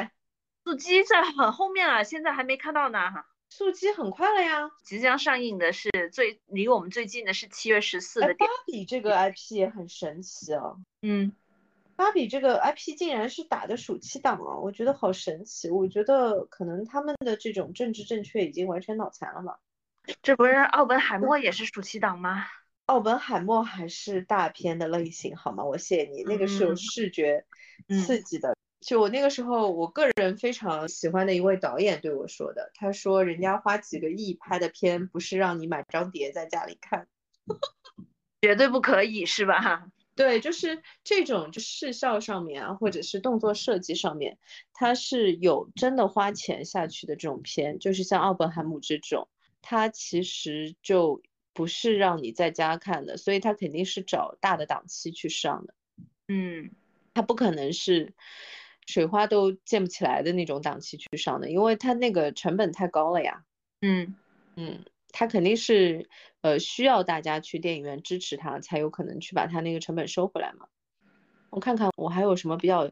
[0.63, 3.25] 速激 在很后面啊，现在还没看到呢哈。
[3.49, 8.27] 速激很快了呀，即将上映的是最离我们最近的是七月十四的。
[8.36, 11.31] 芭比这个 IP 也很神奇哦，嗯，
[11.95, 15.69] 芭比这个 IP 竟然是打的暑期档啊，我觉得好神奇。
[15.69, 19.60] 我觉得可能他们的这种政治正确已经完全脑残了吧？
[20.21, 22.45] 这不是奥本海默也是暑期档吗？
[22.88, 25.63] 奥本海默还是大片的类型好吗？
[25.63, 27.45] 我谢谢你，那个是有视觉
[27.89, 28.57] 刺激的。
[28.79, 37.07] 就我那个时候，我个人非常喜欢的一位导演对我说的，他说：“人家花几个亿拍的片，不是让你买张碟在家里看，
[38.41, 44.37] 绝对不可以，是吧？” 对，就是这种就视效上面啊，或者是动作设计上面，
[44.73, 49.27] 它是有真的花钱下去的这种片，就是像奥本海姆这种，
[49.61, 51.21] 它其实就
[51.53, 55.73] 不是让你在家看的，所以它肯定是找大的档期去上的。
[56.27, 56.71] 嗯，
[57.13, 58.13] 它不可能是。
[58.88, 63.43] 水花都建不起来的那种档期去上的，因为它那个成本太高了呀。
[63.82, 64.15] 嗯
[64.56, 66.10] 嗯，它肯定是
[66.41, 70.67] 呃需要大家去电影院支持它，才有可能去把它那个成本收回来嘛。
[71.50, 72.89] 我看看我还有什么比较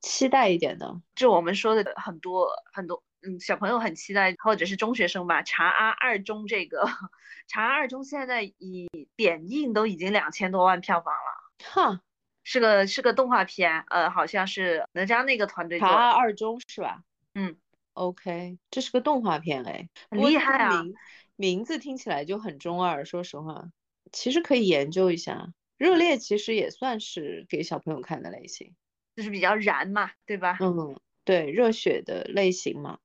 [0.00, 1.00] 期待一点的。
[1.14, 6.84] 就我们说的很多很多，嗯，小朋友很期待，或者是中学生吧，查阿二中这个，
[7.46, 12.00] 查阿二中现在以点映都已经两千多万票房了，哈，
[12.44, 17.02] 是个是个动画片，呃，好像是哪吒那个团队做的，查二中是吧？
[17.34, 17.56] 嗯
[17.94, 20.82] ，OK，这是个动画片哎，很厉害啊！
[20.82, 20.94] 名
[21.36, 23.70] 名字听起来就很中二，说实话，
[24.12, 25.52] 其实可以研究一下。
[25.78, 28.74] 热烈其实也算是给小朋友看的类型，
[29.16, 30.56] 就是比较燃嘛，对吧？
[30.60, 32.98] 嗯，对，热血的类型嘛。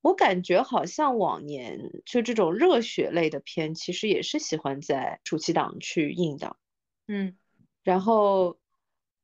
[0.00, 6.56] 我感觉好像往年就这种热血类的片，其实也是喜欢在暑期档去映的。
[7.06, 7.36] 嗯，
[7.82, 8.58] 然后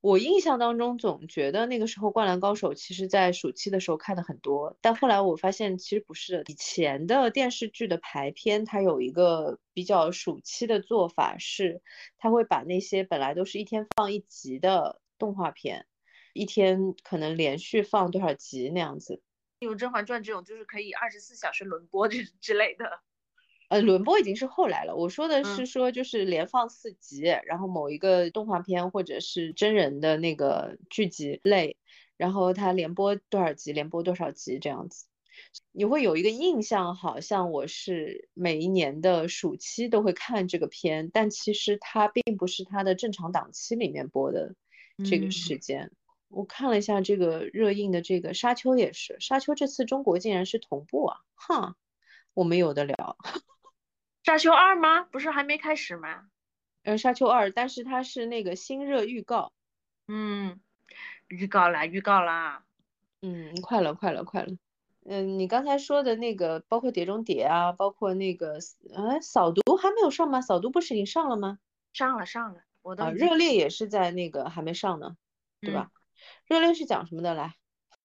[0.08, 6.44] 我印象当中总觉得那个时候《灌篮高手》其实在暑期的时候看的很多，但后来我发现其实不是的。
[6.46, 11.82] 以前的电视剧的排片，它有一个比较暑期的做法是，
[12.16, 15.84] 它会把那些本来都是一天放一集的动画片，
[16.32, 19.20] 一天可能连续放多少集那样子。
[19.58, 23.02] 有《甄嬛传》这种，就是可以二十四小时轮播这之类的。
[23.68, 24.96] 呃，轮播已经是后来了。
[24.96, 31.76] 我说的是说，就是连放四集，然后某一个动画片或者是真人的那个剧集类，
[32.16, 35.04] 然后它连播多少集，连播多少集这样子。
[35.70, 44.54] 你会有一个印象，好像我是每一年的暑期都会看这个片，但其实它并不是它的正常档期里面播的
[45.04, 45.92] 这个时间。
[46.28, 51.18] 我看了一下这个热映的这个《沙丘》也是，《沙丘》这次中国竟然是同步啊！
[51.34, 51.76] 哈，
[52.34, 53.16] 我们有的聊。
[54.28, 55.04] 沙丘二吗？
[55.04, 56.28] 不是还没开始吗？
[56.82, 59.54] 嗯，沙丘二，但是它是那个新热预告。
[60.06, 60.60] 嗯，
[61.28, 62.62] 预告啦，预告啦。
[63.22, 64.52] 嗯，快了，快了，快了。
[65.06, 68.58] 嗯，你刚才说的那个，包括碟中谍啊，包括那个，
[68.94, 70.42] 呃，扫毒还没有上吗？
[70.42, 71.58] 扫毒不是已经上了吗？
[71.94, 72.60] 上了，上了。
[72.82, 73.08] 我都。
[73.08, 75.16] 热烈也是在那个还没上呢，
[75.62, 75.90] 对吧？
[76.46, 77.32] 热烈是讲什么的？
[77.32, 77.54] 来，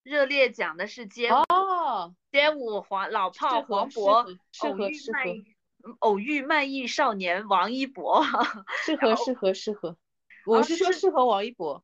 [0.04, 4.24] 热烈讲的是街舞，哦街舞黄老炮黄渤
[4.62, 5.53] 偶遇卖。
[6.00, 8.24] 偶遇卖艺少年王一博，
[8.86, 9.98] 适合适合适合，
[10.46, 11.84] 我是说适合王一博。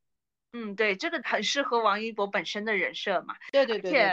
[0.54, 3.36] 嗯，对，这个很适合王一博本身的人设嘛。
[3.52, 4.08] 对对对对对，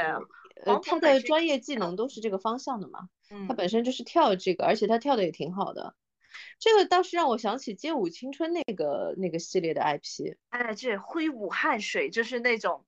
[0.67, 3.09] 呃，他的专业技能都是这个方向的嘛。
[3.49, 5.95] 他本身就是跳这个，而且他跳的也挺好的。
[6.59, 10.37] 这个倒是让我想起《街舞青春》那个那个系列的 IP。
[10.51, 12.85] 哎，这挥舞汗水就是那种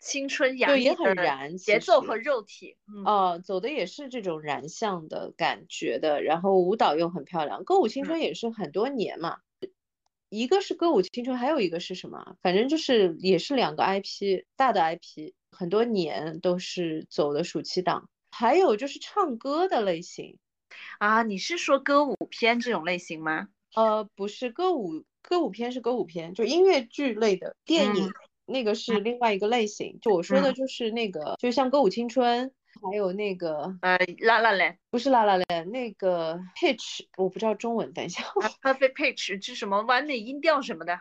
[0.00, 2.76] 青春洋溢的节奏和肉体。
[2.86, 7.64] 嗯哦，走的也是这种燃向的感觉的，然后舞蹈又很漂亮。
[7.64, 9.38] 歌舞青春也是很多年嘛，
[10.28, 12.36] 一个是歌舞青春，还有一个是什么？
[12.42, 18.08] 反正就是也是两个 IP 大的 IP，很多年都是走的暑期档。
[18.30, 20.38] 还有就是唱歌的类型。
[20.98, 23.48] 啊，你是说歌舞片这种类型吗？
[23.74, 28.10] 呃，不是，歌舞歌舞片是歌舞片，就音乐剧类的电影，
[28.44, 29.98] 那个是另外一个类型。
[30.02, 38.22] 就我说的就是那个，就像歌舞青春，还有那个呃，拉拉嘞，不是拉拉嘞，那个 pitch，我不知道中文，等一下。
[38.62, 41.00] Perfect pitch 是什么完美音调什么的？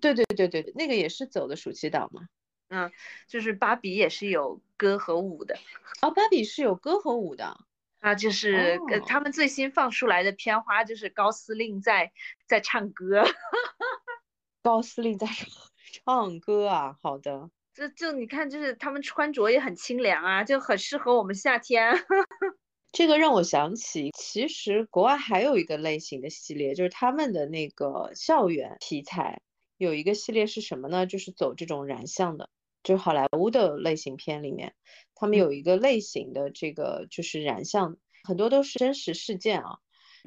[0.00, 2.28] 对对对对，那个也是走的暑期档嘛。
[2.68, 2.90] 嗯，
[3.28, 5.56] 就是芭比也是有歌和舞的。
[6.00, 7.56] 啊，芭比是有歌和舞的。
[8.04, 12.12] 啊，就是呃，他们最新放出来的片花，就是高司令在
[12.46, 13.24] 在唱歌，
[14.62, 15.26] 高司令在
[16.04, 21.94] 唱歌啊，好的，就就你看，就是他们穿着也很清凉啊，就很适合我们夏天。
[22.92, 29.40] 这个让我想起，其实国外还有一个类型的系列，就是他们的那个校园题材，
[29.78, 31.06] 有一个系列是什么呢？
[31.06, 32.50] 就是走这种燃向的，
[32.84, 34.74] 就是好莱坞的类型片里面。
[35.16, 39.78] 他们有一个类型的这个就是燃向，很多都是真实事件啊，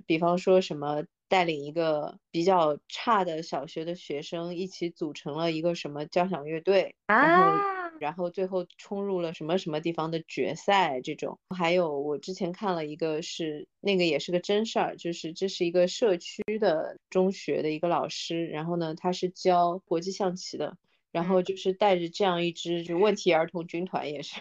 [0.05, 7.67] 比方说什么带领一个比较差的小学的学生一起组成了一个什么交响乐队，然后
[7.99, 11.37] 然后最后冲入了什么什么地方的决赛这种。
[11.55, 20.77] 还有我之前看了一个是那个也是个真事儿，就是这是一个社区的中学的一个老师，然后呢他是教国际象棋的。
[21.17, 24.39] 然后就是带着这样一支就问题儿童军团也是，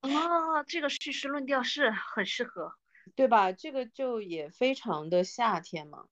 [0.00, 2.72] 啊， 这个叙事论调是很适合，
[3.14, 3.52] 对吧？
[3.52, 6.06] 这个就也非常的夏天嘛。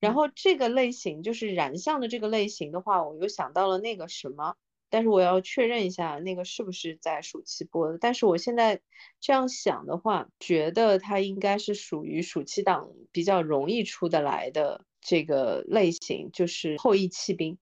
[0.00, 4.56] 然后这个类型就是燃向的这个类型的话，我又想到了那个什么，
[4.88, 7.98] 但是我要确认一下那个是不是在暑期播的。
[7.98, 8.80] 但是我现在
[9.20, 17.58] 这样想的话，觉得它应该是属于暑期档比较容易出得来的这个类型，就是后羿弃兵。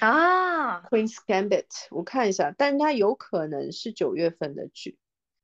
[0.00, 4.98] 啊，Queen's Gambit，我看一下，但是它有可能是九月份的剧，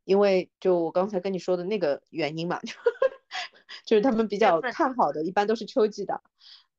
[0.05, 2.61] 因为就我刚才跟你说的那个原因嘛，
[3.86, 6.22] 就是他们比较看好的，一般都是秋季档，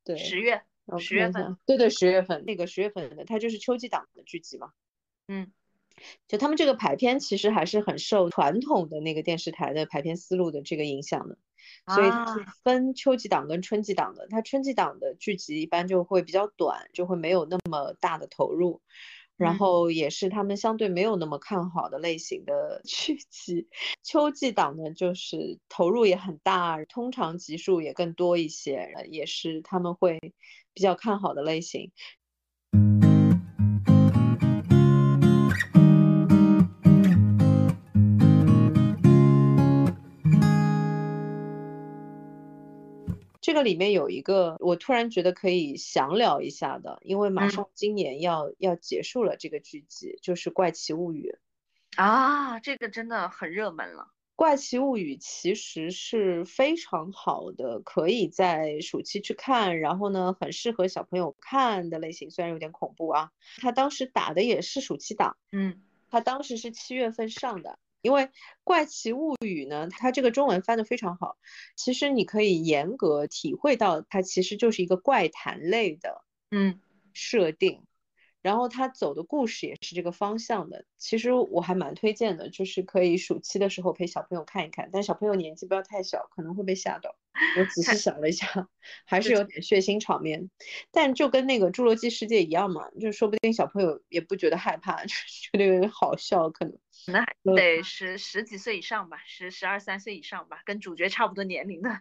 [0.04, 0.62] 对，十月，
[1.00, 4.72] 十月份，对对，十月份那个十月份的，它就是秋季档的剧集嘛。
[5.26, 5.50] 嗯，
[6.28, 11.38] 就他们这个排片其实还是很受传统的那个电视台的排片思路的这个影响的，
[11.94, 14.26] 所以它是分秋季档跟春季档的。
[14.28, 18.80] 它春季档的剧集一般就会比较短，就会没有那么大的投入。
[19.36, 23.66] 然后也是他们相对没有那么看好的类型的剧集，
[24.04, 30.20] 秋季档呢就是投入也很大，通常集数也更多一些，也是他们会
[30.72, 31.90] 比较看好的类型。
[43.54, 51.32] 这个里面有一个，我突然觉得可以详聊一下的，因为马上今年要要结束了这个剧集，就是《怪奇物语》
[52.02, 54.02] 啊，这个真的很热门了。
[54.34, 63.30] 《怪奇物语》其实是非常好的，可以在暑期去看，然后呢，很适合小朋友看的类型，虽然有点恐怖啊。
[63.58, 65.80] 他当时打的也是暑期档，嗯，
[66.10, 67.78] 他当时是七月份上的。
[68.04, 68.22] 因为
[68.64, 71.38] 《怪奇物语》呢，它这个中文翻得非常好，
[71.74, 76.78] 其实你可以严格体会到，它其实就是一个怪谈类的，嗯，
[77.14, 77.82] 设定。
[78.42, 87.16] 然后他走的故事也是这个方向的，其实我还蛮推荐的，就是可以暑期的时候陪小朋友看一看，但小朋友年纪不要太小，可能会被吓到。
[87.58, 88.68] 我仔细想了一下，
[89.04, 90.50] 还是有点血腥场面，
[90.92, 96.78] 但就跟那个《侏罗纪世界》一样嘛，就说不定小朋友也不觉得害怕， 就觉得好笑，可能。
[97.06, 102.00] 那得十十几岁以上吧，十十二三岁以上吧，跟主角差不多年龄的。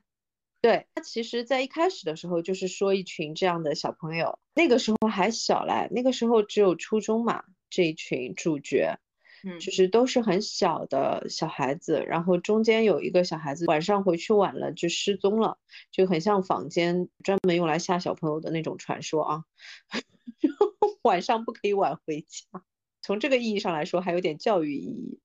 [0.61, 8.97] 对他，其实，在一开始的时候，就是说一群这样的小朋友，那个时候还小嘞，那个时候只有初中嘛，这一群主角，
[9.45, 15.57] 嗯，就是都是很小的小孩子，然后中间有一个小孩子晚上回去晚了就失踪了，
[15.91, 19.43] 就很像坊间专门用来吓小朋友的那种传说啊，
[21.03, 22.63] 晚上不可以晚回家，
[23.01, 25.19] 从这个意义上来说，还有点教育意义。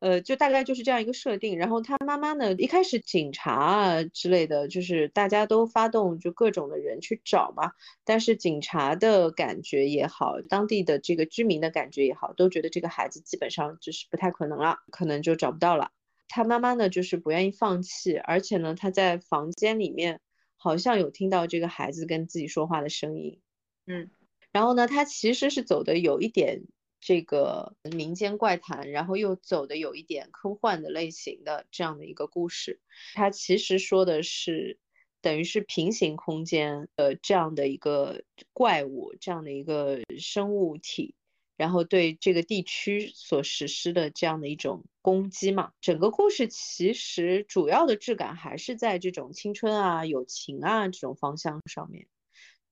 [0.00, 1.56] 呃，就大概就是这样一个设定。
[1.58, 7.72] 然后他妈妈呢，一开始警察啊之类的，就是大家都发动就各种的人去找嘛。
[8.04, 15.92] 但是警察的感觉也好，当地的这个居民的感觉也好，都觉得这个孩子基本上就是不太可能了，可能就找不到了。
[16.28, 20.20] 他妈妈呢，就是不愿意放弃，而且呢，他在房间里面
[20.56, 23.40] 好像有听到这个孩子跟自己说话的声音。
[23.86, 24.10] 嗯，
[24.52, 26.64] 然后呢，他其实是走的有一点。
[27.00, 32.80] 这个民间怪谈，然后又走的有一点科幻的类型的这样的一个故事，
[33.14, 34.78] 它其实说的是
[35.20, 38.22] 等于是平行空间的这样的一个
[38.52, 41.14] 怪物，这样的一个生物体，
[41.56, 45.72] 然后对这个地区所实施的这样的一种攻击嘛。
[45.80, 52.06] 整个故事其实主要的质感还是在这种青春啊、友情啊这种方向上面。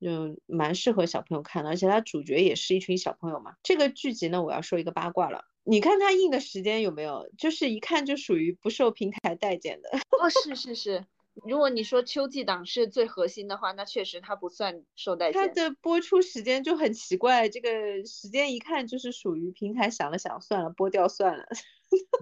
[0.07, 3.57] 就蛮适合小朋友看的，而且它主角也是一群小朋友嘛。
[3.65, 7.29] 这个剧集呢，我要说一个八卦了，你看它映的时间有没有？
[7.37, 9.91] 就是一看就属于不受平台待见的。
[10.21, 11.05] 哦，是是是，
[11.45, 15.43] 如果你说秋季档是最核心的话，那确实它不算受待见。
[15.43, 17.69] 它的播出时间就很奇怪，这个
[18.05, 21.47] 时间一看就是属于平台想了想，算了，播掉算了。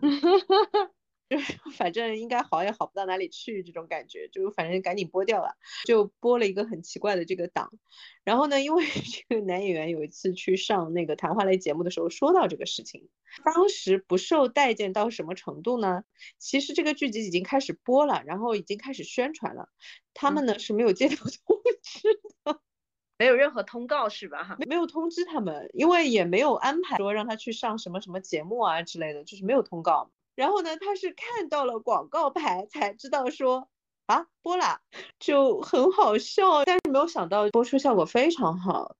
[1.28, 5.56] 就是 反正应该好也好不到哪里去，这种感觉就反正赶紧播掉了，
[5.86, 7.72] 就播了一个很奇怪的这个档。
[8.24, 8.84] 然后呢，因为
[9.28, 13.08] 这个男演员有一次去上那个谈话类节目的时候说到这个事情，
[13.44, 16.04] 当时不受待见到什么程度呢？
[16.38, 19.68] 其实这个剧集已经开始播了，然后已经开始宣传了，
[20.12, 22.60] 他们呢是没有接到 通知的，
[23.18, 24.44] 没有任何通告是吧？
[24.44, 30.10] 哈，没有通知他们，因为也没有安排说让他去上什么什么节目啊之类的，就是没有通告。
[30.34, 33.68] 然后呢，他是看到了广告牌才知道说
[34.06, 34.80] 啊播了，
[35.18, 38.96] 就很好笑，但是没有想到播出效果非常好。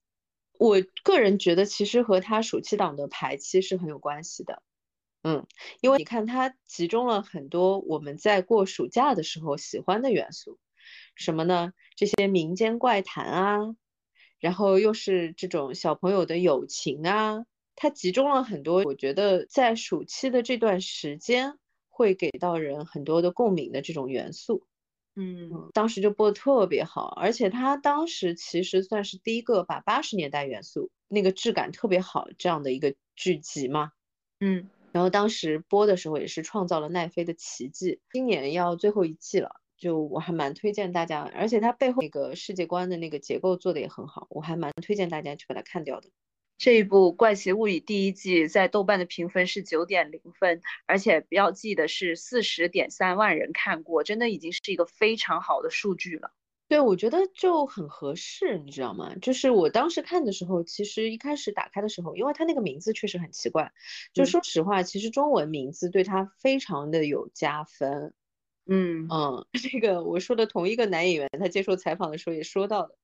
[0.59, 4.63] 我个人觉得其实和他暑期档的排期是很有关系的，
[5.25, 5.47] 嗯，
[5.81, 10.59] 因为你看它集中了很多我们在过暑假的时候喜欢的元素，
[11.17, 11.73] 什么呢？
[11.97, 13.59] 这些民间怪谈啊，
[14.39, 17.45] 然后又是这种小朋友的友情啊。
[17.77, 21.59] 它集中了很多，我觉得在暑期的这段时间
[21.89, 24.67] 会给到人很多的共鸣的这种元素。
[25.17, 33.93] 嗯，当时就播的特别好，而且它当时其实算是第一个把八十年代元素那个质感特别好这样的一个剧集嘛。
[34.41, 38.01] 嗯，然后当时播的时候也是创造了奈飞的奇迹。
[38.11, 46.11] 今年要最后一季了，就我还蛮推荐大家，而且它背后那个世界观的那个结构做的也很好，我还蛮推荐大家去把它看掉的。
[46.57, 56.33] 这一部《怪奇物语》第一季在豆瓣的评分是九点零分，而且标记得是四十点三万人看过，真的已经是一个非常好的数据了。
[56.67, 59.15] 对，我觉得就很合适，你知道吗？
[59.21, 63.71] 就是我当时看的时候，其实一开始打开的时候，因为它那个名字确实很奇怪，
[64.15, 68.15] 就说实话，其实中文名字对它非常的有加分。
[68.67, 72.97] 嗯嗯， 这个我说的同一个男演员，他接受采访的时候也说到的，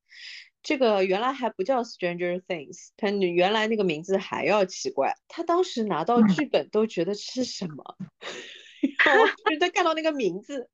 [0.62, 7.96] 这个原来还不叫 Stranger Things，他原来那个名字还要奇怪，他当时拿到剧本都觉得是什么，
[9.04, 9.26] 然后
[9.60, 10.68] 他看到那个名字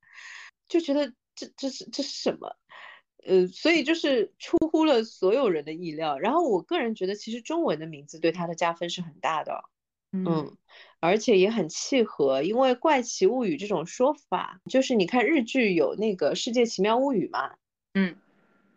[0.69, 2.57] 就觉得这这是这是什么，
[3.25, 6.19] 呃，所以就是出乎了所有人的意料。
[6.19, 9.65] 然后我个人觉得，其实中文的名字对他的加分是很大的，
[10.13, 10.57] 嗯。
[10.99, 17.55] 而且也很契合，因为《怪奇物语》这种说法，就是你看日剧有那个《世界奇妙物语》嘛，
[17.93, 18.17] 嗯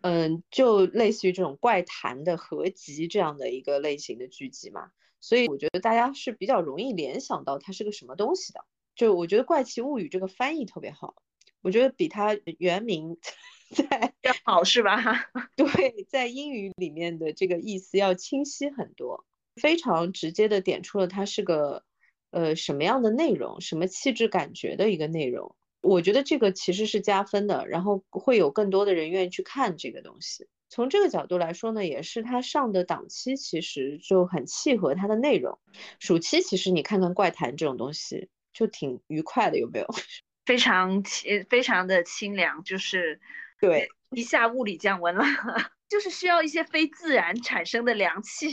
[0.02, 4.90] 嗯，就类似于这种怪谈的合集这样的一个类型的剧集嘛，
[5.20, 8.64] 所以我觉得大家是比较容易联想到它是个什么东西的。
[8.94, 11.22] 就我觉得《怪奇物语》这个翻译特别好，
[11.62, 13.18] 我觉得比它原名
[13.74, 14.96] 在要好是吧？
[15.56, 19.24] 对，在英语里面的这个意思要清晰很多，
[19.56, 21.84] 非常直接的点出了它是个。
[22.32, 30.46] 呃，什么样的内容，什么气质感觉的一个内容，我觉得这个其实是加分的，然后会有更多的人愿意去看这个东西。
[30.68, 35.58] 从这个角度来说呢，也是它上的档期其实就很契合它的内容。
[35.98, 39.86] 暑期其实你看看怪谈这种东西就挺愉快的，有没有？
[40.46, 43.20] 非常清，非常的清凉，就是
[43.60, 45.24] 对一下物理降温了，
[45.88, 48.48] 就是需要一些非自然产生的凉气，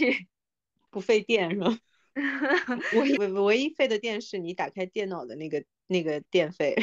[0.92, 1.80] 不费电是吗？
[2.94, 6.76] 唯唯唯一费的电是你打开电脑的那个那个电费，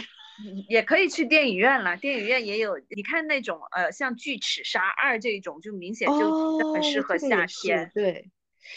[0.68, 1.96] 也可以去电影院了。
[1.96, 7.90] 电影院也有，你看那种呃，像《巨齿鲨二》这种，就明显就很适合夏天。
[7.94, 8.30] 对，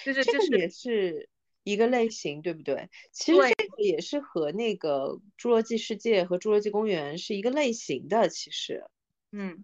[0.05, 1.29] 就是这个也是
[1.63, 2.89] 一个类型，对不对？
[3.11, 8.83] 其实这个也是和那个《侏罗纪世界》和《侏罗纪公园》是一个类型的，其实，
[9.31, 9.63] 嗯。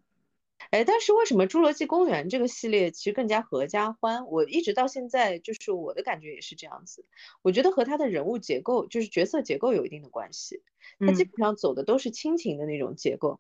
[0.74, 4.26] 哎，但是为什么《侏罗纪公园》这个系列其实更加合家欢？
[4.26, 7.06] 我一直到现在就是我的感觉也是这样子。
[7.44, 10.64] 我觉得和他的人物结构，就是角色结构有一定的关系。
[10.98, 13.40] 他基本上走的都是亲情的那种结构。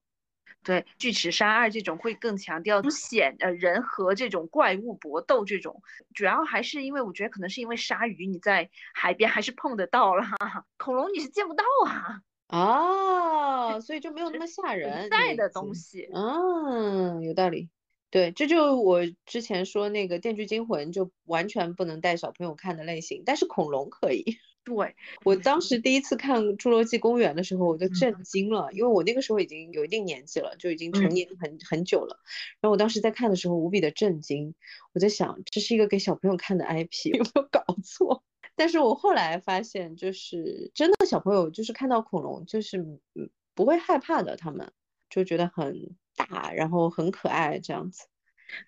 [0.63, 5.81] 对，《巨齿鲨二》这种会更强调显呃人和这种怪物搏斗这种，
[6.13, 10.35] 主要还是因为我觉得可能是因为鲨鱼你在海边还是碰得到啦，
[10.77, 12.21] 恐龙你是见不到啊。
[12.47, 15.09] 哦，所以就没有那么吓人。
[15.09, 17.69] 在的东西，嗯，有道理。
[18.11, 24.37] 对，这就我之前说那个《电锯惊魂》就完全不能带小朋友看的类型，但是恐龙可以。
[24.63, 32.21] 对我当时第一次看《侏罗纪公园》的时候，我就震惊了，因为我那个时候已经有一定年纪了，就已经成年很很久了。
[32.61, 34.55] 然后我当时在看的时候无比的震惊，
[34.93, 38.23] 我在想这是一个给小朋友看的 IP，有没有搞错？
[38.55, 44.71] 但是我后来发现，就是真的小朋友就是看到恐龙，就是嗯不会害怕的，他们
[45.09, 48.05] 就觉得很大，然后很可爱这样子。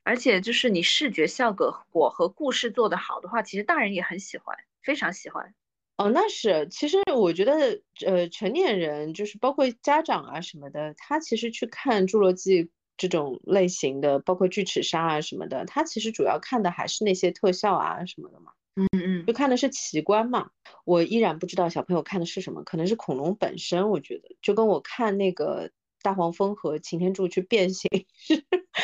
[0.03, 5.53] 而且就是你视觉效果和故事做得好的话，其实大人也很喜欢，非常喜欢。
[5.97, 18.51] 哦，那是，其实我觉得，呃，成年人就是包括家长啊什么的，他其实去看侏罗纪这种类型的，包括巨齿鲨啊什么的，他其实主要看的还是那些特效啊什么的嘛。
[18.75, 20.49] 嗯嗯，就看的是奇观嘛，
[20.85, 23.89] 我依然不知道小朋友看的是什么，可能是恐龙本身。
[23.89, 25.71] 我觉得就跟我看那个
[26.01, 28.43] 大黄蜂和擎天柱去变形是，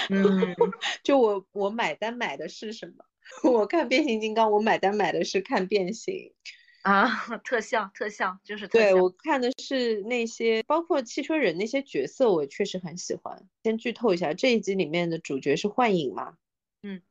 [0.09, 0.55] 嗯，
[1.03, 3.05] 就我我买单买的是什么？
[3.51, 6.33] 我看变形金刚，我买单买的是看变形
[6.83, 7.07] 啊，
[7.43, 13.45] 特效特效就是对我看的是那些包括汽车人那些角色，我确实很喜欢。
[13.63, 16.35] 先剧透一下，这一集里面的主角是幻影嘛？
[16.81, 17.01] 嗯。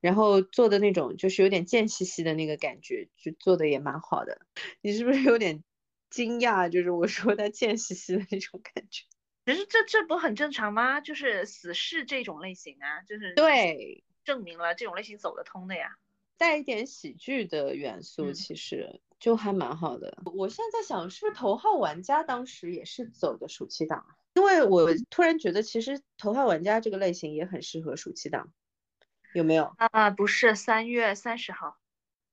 [0.00, 4.40] 然后做的那种就是有点贱兮兮的那个感觉，就做的也蛮好的。
[4.80, 5.62] 你是不是有点
[6.10, 6.68] 惊讶？
[6.68, 9.04] 就是我说他贱兮兮的那种感觉。
[9.46, 11.00] 其实这这不很正常吗？
[11.00, 15.96] 就是死侍这种类型啊，就是对，证明了这种类型走得通的呀。
[16.36, 20.18] 带一点喜剧的元素，其实就还蛮好的。
[20.34, 24.04] 我现在在想，是不是头号玩家当时也是走的暑期档？
[24.34, 28.52] 因为我突然觉得，其实头号玩家这个类型也很适合暑期档。
[29.36, 30.08] 有没有啊？
[30.08, 31.76] 不是三月三十号。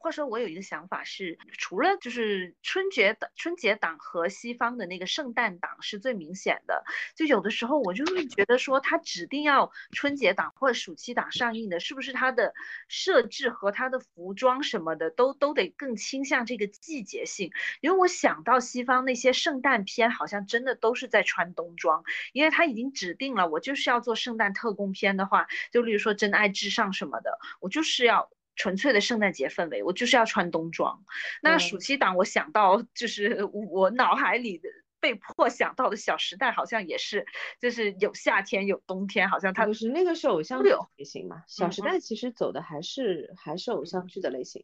[0.04, 6.84] 或者说，我有一个想法是，除了就是春节档、春节档和西方的那个圣诞档是最明显的。
[7.16, 12.54] 就有的时候，我就会觉得说，它指定要春节档或者暑期档上映的，是不是它的
[12.89, 17.54] 设置和它的服装什么的都都得更倾向这个季节性？
[17.80, 28.30] 因为我想到西方那些圣诞片，好像真的都是在穿冬装，因为它已经指定了，我就是要做圣诞特工片的话，就例如说《真爱至上》什么的，我就是要。
[28.56, 31.04] 纯粹的圣诞节氛围，我就是要穿冬装。
[31.41, 37.26] 那暑期档，我想到就是我脑海里的被迫想到的《小时代》，好像也是，
[37.60, 44.64] 就是有夏天有冬天，好像它就是那个是偶像都有类型嘛，《小时代》其实走的还是还是偶像剧的类型。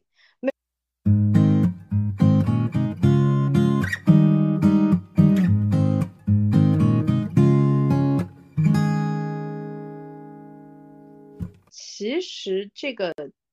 [11.70, 13.12] 其实这个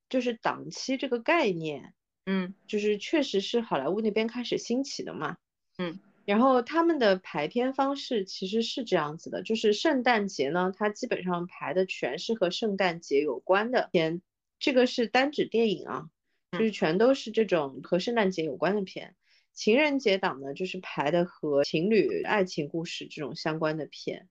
[0.10, 1.94] 就是档期这个概念，
[2.26, 5.38] 嗯就是确实是好莱坞那边开始兴起的嘛。
[5.78, 14.22] 嗯，然后他们的排片方式其实是这样子的，就是圣诞节呢，它基本上排的全是和圣诞节有关的片，
[14.60, 16.10] 这个是单指电影啊，
[16.54, 19.16] 就是全都是这种和圣诞节有关的片。
[19.54, 24.30] 情人节档呢，就是排的和情侣爱情故事这种相关的片。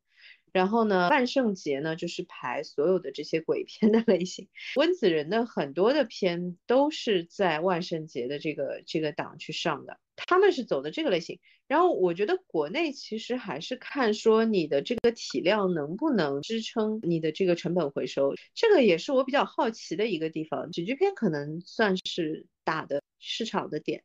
[0.57, 4.49] 然后呢，万圣节呢就是排所有的这些鬼片的类型。
[4.77, 11.39] 温子仁的很多的片都是在万圣节的这个这个档去上的，他们是走的这个类型。
[11.67, 20.73] 然后我觉得国内其实还是看说你的这个体量能不能支撑你的这个成本回收，这个也是我比较好奇的一个地方。
[20.73, 24.05] 喜剧片可能算是打的市场的点，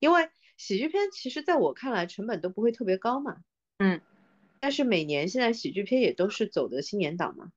[0.00, 3.36] 因为喜剧片其实在我看来成本都不会特别高嘛。
[3.78, 4.00] 嗯。
[4.62, 7.50] 但是每年现在喜剧片也都是走的新年档嘛，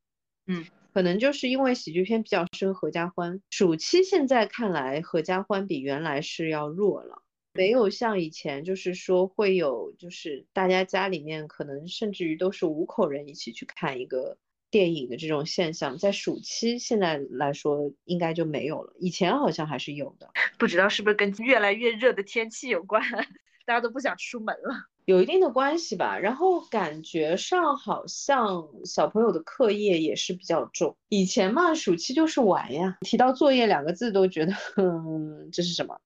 [0.48, 3.40] 嗯，可能就是因为喜剧片比较适合合家欢。
[3.52, 7.22] 暑期现在看来合家欢比原来是要弱了，
[7.54, 14.40] 没有像以前就是说会有就是大家家里面可能甚至于都是五口人一起去看一个
[14.72, 20.28] 电影的这种现象，在暑期现在来说应该就没有了，以前好像还是有的，
[20.58, 23.00] 不知道是不是跟越来越热的天气有关，
[23.68, 24.86] 大家都不想出门了。
[25.06, 30.98] 有一定的关系吧，然后感觉上好像小朋友的课业也是比较重。
[31.10, 36.00] 以前嘛，暑期就是玩呀，提到作业两个字都觉得，嗯， 这是什么？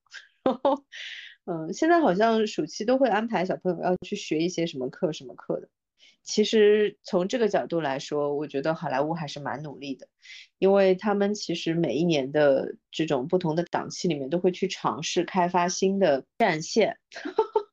[1.46, 5.68] 嗯，现在好像暑期都会安排小朋友要去学一些什么课什么课的。
[6.22, 10.06] 其实从这个角度来说，我觉得好莱坞还是蛮努力的，
[10.58, 16.98] 因为他们其实每一年的这种不同的档期里面都会去尝试开发新的战线。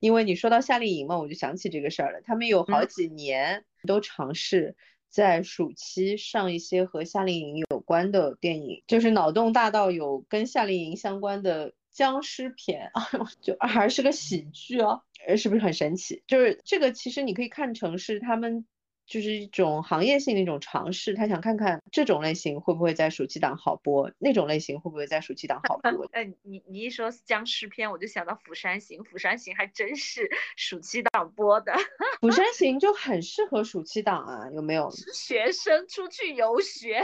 [0.00, 2.20] 因为你说到夏令营嘛，我就想起这个事儿了。
[2.22, 4.76] 他们有好几年都尝试
[5.08, 12.90] 在暑期上一些和夏令营有关的电影，就是脑洞大到有跟夏令营相关的僵尸片，
[13.40, 15.02] 就还是个喜剧哦，
[15.36, 16.22] 是不是很神奇？
[16.26, 18.66] 就是这个其实你可以看成是他们。
[19.06, 26.06] 就是一种行业性的一种尝试，他想看看这种类型会不会在暑期档好播，那种类型会不会在暑期档好播。
[26.12, 31.72] 哎，你你一说僵尸片，我就想到《釜山行》，《釜山行》还真是暑期档播的，
[32.20, 34.90] 《釜山行》就很适合暑期档啊，有没有？
[35.12, 37.02] 学生出去游学，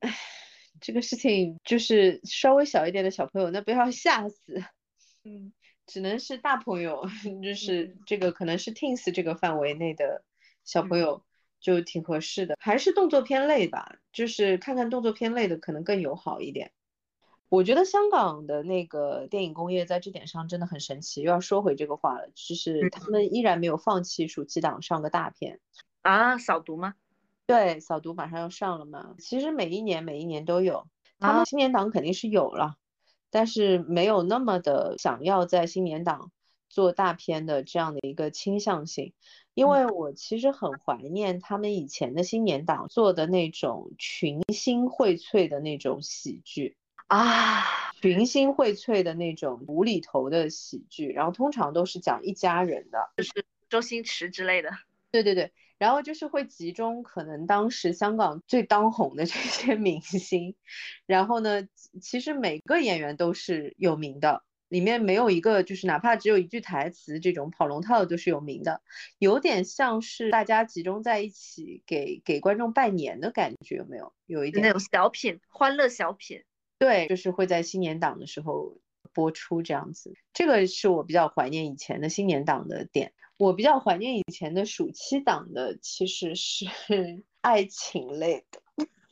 [0.00, 0.14] 哎，
[0.80, 4.62] 这个事情就是稍微小一点的小朋友，那不要吓死，
[5.24, 5.54] 嗯，
[5.86, 7.06] 只能是大朋友，
[7.42, 10.22] 就是这个可能是 teens 这个范围内的。
[10.68, 11.22] 小朋友
[11.60, 16.72] 就挺合适的，还是动作片类吧，就是看看动作片类的可能更友好一点。
[17.48, 21.22] 我觉得香港的那个电影工业在这点上真的很神奇。
[21.22, 25.58] 又要说回这个话了，就是他们依然没有放弃暑期档上个大片
[26.02, 26.92] 啊，扫毒吗？
[27.46, 29.14] 对，扫毒马上要上了嘛。
[29.18, 30.86] 其实每一年每一年都有，
[31.18, 32.76] 他们新年档肯定是有了，
[33.30, 36.30] 但是没有那么的想要在新年档
[36.68, 39.12] 做大片的这样的一个倾向性。
[39.54, 46.76] 因为我其实很怀念他们以前的新年档做的那种群星荟萃的那种喜剧
[47.08, 47.64] 啊，
[48.00, 54.70] 群星荟萃的那种无厘头的喜剧，然后通常都是讲一家人的，就是周星驰之类的。
[55.10, 60.54] 对对对，然后就是会集中可能当时香港最当红的这些 明星，
[61.06, 61.66] 然后呢，
[62.00, 64.44] 其实每个演员都是有名的。
[64.68, 68.82] 里面没有一个，就是哪怕只有一句台词，这种跑龙套的都是有名的，
[69.18, 74.12] 有点像是大家集中在一起给给观众拜年的感觉，有没有？
[74.26, 76.42] 有一点那种小品，欢乐小品。
[76.78, 78.78] 对，就是会在新年档的时候
[79.12, 80.14] 播出这样子。
[80.32, 83.12] 这个是我比较怀念以前的新年档的点。
[83.38, 86.66] 我比较怀念以前的暑期档的，其实是
[87.40, 88.60] 爱情类的，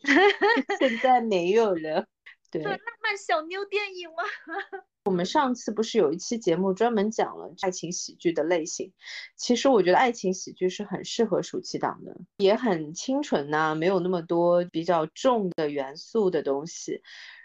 [0.80, 2.06] 现在没有了。
[2.50, 4.22] 对，浪漫小妞电影吗？
[5.04, 8.92] 我们上次不是有一期节目专门讲了爱情喜剧的类型，
[9.36, 17.02] 其实我觉得爱情喜剧是很适合暑期档的，也很清纯呐，没有那么多比较重的元素的东西，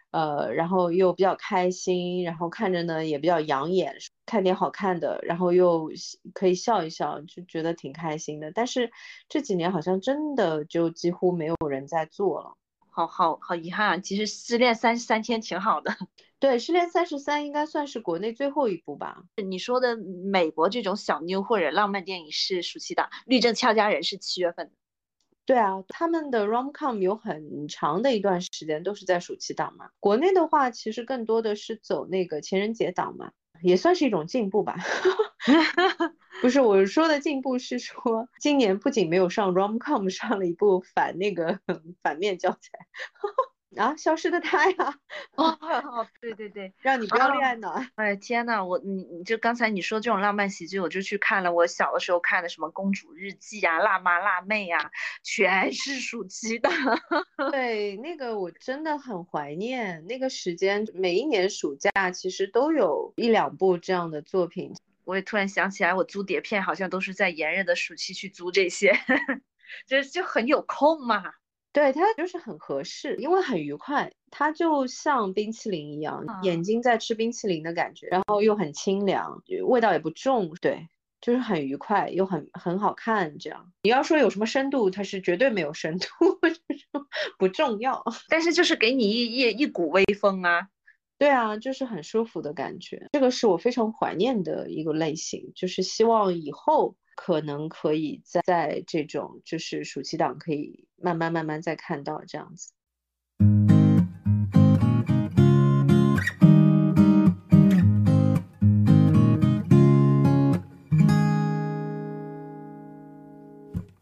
[0.10, 3.96] 呃，然后又比较开心，然后看着呢也比较养眼，
[4.26, 5.92] 看点好看的，然后又
[6.34, 8.52] 可以笑一笑，就觉得挺开心的。
[8.52, 8.90] 但是
[9.30, 12.58] 这几年好像真的就几乎没有人在做了。
[12.94, 13.98] 好好好遗憾啊！
[13.98, 15.96] 其实失恋三十三天挺好的。
[16.40, 19.24] 对，失恋三十三应该算是国内最后一部吧。
[19.38, 24.74] 你说的美国这种小妞或者浪漫电影是暑期档，《律政俏佳人》是七月份的。
[25.46, 29.90] 对啊，他们的 rom com 有很长的一段时间都是在暑期档嘛。
[30.00, 33.32] 国内的话，其实更多的是走那个情人节档嘛，
[33.62, 34.76] 也算是一种进步吧。
[36.42, 41.60] 不是我说的进步，是说今年不仅没有上 rom com，上了一部反那个
[42.02, 42.60] 反面教材。
[43.78, 44.96] 啊，消失的他呀！
[45.36, 45.58] 哦，
[46.20, 47.82] 对对对，让你不要恋爱脑。
[47.96, 54.92] 哎天呐，我你你就刚才你说这种浪漫喜剧，我就去看了我小的时候看的什么《公主日记》啊、《辣妈辣妹》呀，
[55.24, 56.70] 全是暑期的。
[57.52, 64.74] 对，那个我真的很怀念那个时间，每一年暑假其实都有一两部这样的作品。
[65.04, 68.94] 我也突然想起来，我租碟片好像都是在炎热的暑期去租这些，
[69.88, 71.24] 就就很有空嘛。
[71.74, 80.88] 对它就是很合适，因为很愉快，它就像冰淇淋一样，眼睛在吃冰淇淋的感觉，然后又很清凉，味道也不重，对，
[81.22, 83.38] 就是很愉快又很很好看。
[83.38, 86.08] 这样你要说有什么深度，它是绝对没有深度，
[87.40, 90.68] 不重要，但是就是给你一一一股微风啊，
[91.18, 93.08] 对啊，就是很舒服的感觉。
[93.14, 96.96] 这个是我非常怀念的一个类型，就是希望以后。
[97.16, 102.72] 可能可以在在这种就是暑期档可以慢慢慢慢再看到这样子。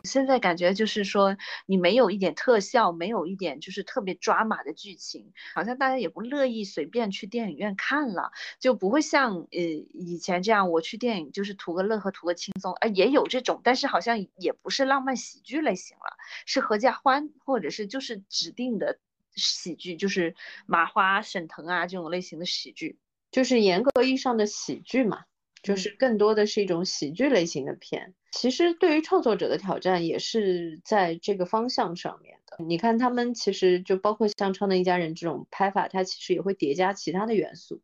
[0.10, 1.38] 现在感觉就是说，
[1.68, 9.60] 你没有一点特效，没有一点就是特别抓马的剧情，好像大家也不乐意随便去电影院看了，就不会像呃
[9.93, 18.99] 以前这样，我去电影就是图个乐和图个轻松，哎，也有这种，但是好像也不是浪漫喜剧类型了，是合家欢或者是就是指定的
[19.36, 20.36] 喜剧，就是
[20.66, 22.97] 麻花、沈腾啊这种类型的喜剧，
[23.32, 25.26] 就是严格意义上的喜剧嘛。
[25.62, 32.63] 就是更多的是一种喜剧类型的片，其实对于创作者的挑战也是在这个方向上面的。
[32.63, 37.82] 你看他们其实就包括像《超能一家人》这种拍法，它其实也会叠加其他的元素，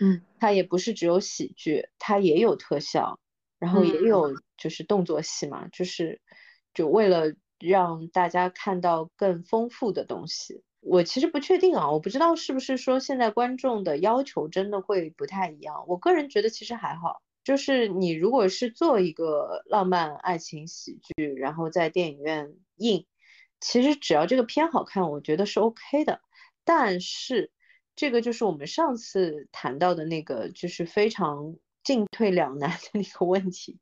[0.00, 3.18] 嗯，它也不是只有喜剧，它也有特效，
[3.58, 6.20] 然后也有就是动作戏嘛，就是
[6.74, 10.62] 就为了让大家看到更丰富的东西。
[10.80, 15.84] 我其实不确定啊，我不知道是不是说现在观众的要求真的会不太一样。
[15.86, 23.06] 我个人觉得其实还好，就是你如果是做一个浪漫爱情喜剧，然后在电影院映，
[23.60, 26.20] 其实只要这个片好看，我觉得是 OK 的。
[26.64, 27.50] 但是
[27.96, 33.80] 这个就是我们上次谈到的那个，就是非常进退两难的那个问题，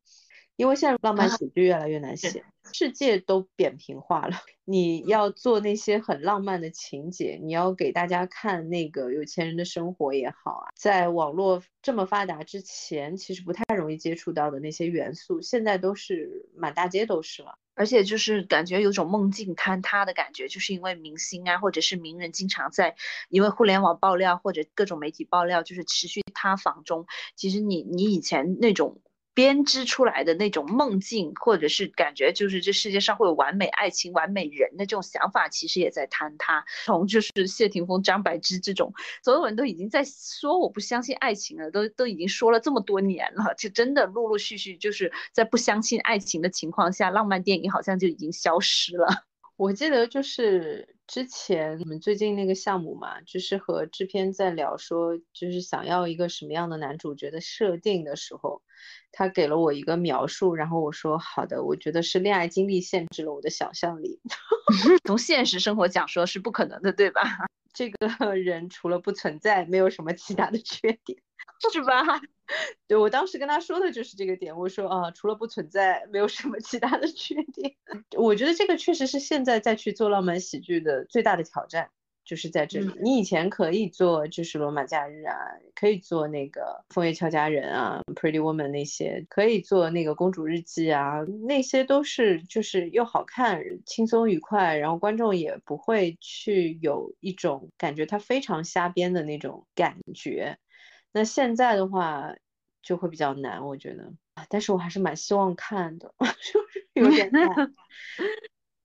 [0.61, 2.45] 因为现在浪漫喜剧越来越难写。
[2.73, 4.37] 世界都扁平化了，
[4.67, 17.55] 你要做那些很浪漫的情节，你要给大家看那个有钱人的生活也好啊，在网络这么发达之前，其实不太容易接触到的那些元素，现在都是满大街都是了。
[17.75, 22.95] 而且就是感觉有种梦境坍塌的感觉，就是因为明星啊，或者是名人经常在
[23.31, 27.07] 因为互联网爆料或者各种媒体爆料，就是持续塌房中。
[27.35, 29.01] 其实你你以前那种。
[29.33, 36.65] 编织出来的那种梦境，或者是感觉，就是这世界上会有完美爱情、完美人的这种想法，其实也在坍塌。
[36.85, 49.07] 从就是谢霆锋、张柏芝这种，所有人都已经在说我不相信爱情了，都都已经说了这么多年了，就真的陆陆续续就是在不相信爱情的情况下，浪漫电影好像就已经消失了。
[49.57, 58.63] 我记得就是之前我们最近那个项目嘛，就是和制片在聊说，就是想要一个什么样的男主角的设定的时候。
[59.11, 64.21] 他给了我一个描述，然后我说好的，我觉得是恋爱经历限制了我的想象力。
[65.05, 67.23] 从现实生活讲说是不可能的，对吧？
[67.73, 71.19] 这个人除了不存在，没有什么其他的缺点，
[71.73, 72.21] 是吧？
[72.89, 77.75] 对我当时跟他说的就是这个点，我说啊，除了不存在，没有什么其他的缺点。
[78.17, 81.91] 我觉得这个确实是现在再去做浪漫喜剧的最大的挑战。
[82.23, 85.35] 就是在这里，你以前可以做就是罗马假日啊，
[85.75, 100.59] 可以做那个枫叶俏佳人啊，Pretty Woman 那些，可以做那个公主日记啊，那些都是就是又好看、轻松愉快，然后观众也不会去有一种感觉它非常瞎编的那种感觉。
[101.13, 102.35] 那现在的话
[102.83, 104.13] 就会比较难，我觉得，
[104.49, 107.75] 但是我还是蛮希望看的， 就是有点 难。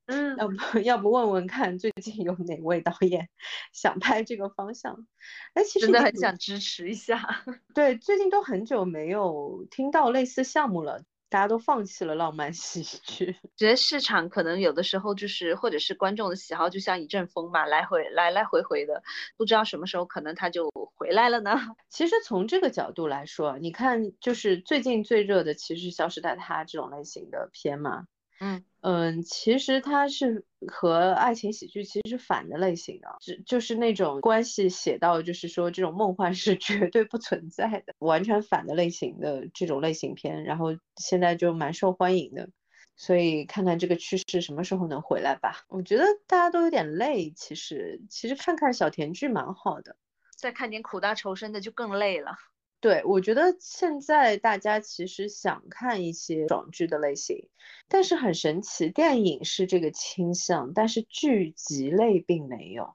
[0.07, 0.53] 嗯，要不
[0.85, 3.27] 要不问问看，最近有哪位导演
[3.71, 5.07] 想拍这个方向？
[5.55, 7.43] 哎，其实真的很想支持一下。
[7.73, 11.01] 对，最近都很久没有听到类似项目了。
[11.35, 13.35] 大家都放弃了浪漫喜剧。
[13.57, 19.03] 觉得市场可能有的时候就是，或者是观众的喜好，就像一阵风嘛，来回来来回回的，
[19.35, 21.51] 不知道什么时候可能它就回来了呢。
[21.89, 28.05] 其实从这个角度来说，你看，就是最近最热的其实《消失在他》这种类型的片嘛。
[28.45, 40.67] 嗯嗯，其实它是和爱情喜剧其实是反的类型的，就就是那种关系写到，就是说这种梦幻是 绝对不存在的，完全反的类型的这种类型片，然后
[40.97, 42.47] 现在就蛮受欢迎的，
[42.95, 45.65] 所以看看这个趋势什么时候能回来吧。
[45.67, 49.95] 我觉得大家都有点累，其实其实看看小甜剧蛮好的，
[50.37, 52.37] 再看点苦大仇深的就更累了。
[52.85, 57.49] 对，我觉得现在大家其实想看一些爽剧的类型，
[57.89, 62.93] 但是很神奇，电影是这个倾向，但是剧集类并没有，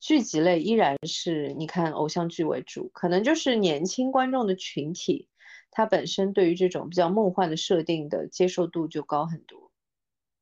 [0.00, 5.30] 剧集类依然是你看偶像剧为主，可能就是年轻观众的群体，
[5.70, 9.65] 他本身对于这种比较梦幻的设定的接受度就高很多。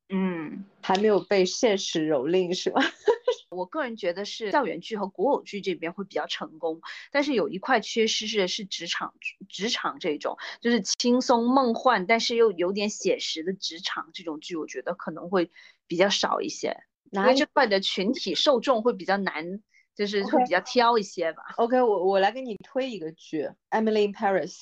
[0.09, 2.81] 嗯，还没有被现实蹂躏是吧？
[3.49, 6.81] 我个人觉得是校园剧和古偶剧这边会比较成功，
[7.11, 9.13] 但是有一块缺失是是职场
[9.49, 15.49] 职场这种，就是轻松梦幻但是又有点写实的职场这种剧，我觉得可能会
[15.87, 16.75] 比较少一些，
[17.11, 19.61] 因为这块的群体受众会比较难，
[19.95, 21.43] 就是会比较挑一些吧。
[21.57, 24.53] OK，我我来给你推一个剧《Emily in Paris》。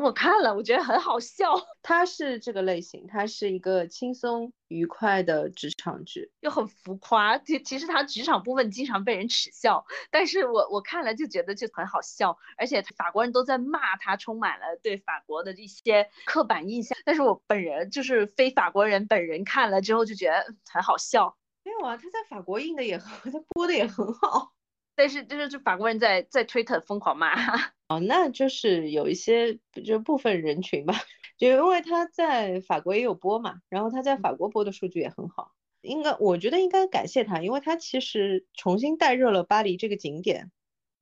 [0.00, 1.54] 我看了，我觉得很好笑。
[1.82, 7.38] 它是这个类型，它是一个轻松愉快的职场剧，又很浮夸。
[7.38, 16.96] 其其实它职场部分经常被人耻笑，但是我我看了就觉得就很好笑，而且法国人都在骂它，充满了对法国的一些刻板印象。
[17.04, 21.36] 但是我本人就是非法国人，本人看了之后就觉得很好笑。
[21.62, 24.52] 没有啊，他在法国印的也很，他播的也很好。
[25.00, 27.32] 但是就是就法国人在在推特疯狂骂。
[27.88, 30.94] 哦，那就是有一些就部分人群吧，
[31.38, 40.52] 就因为他在法国也有播嘛，然后他在法国播的数据也很好，应该我觉得应该感谢他，因为他其实重新带热了巴黎这个景点，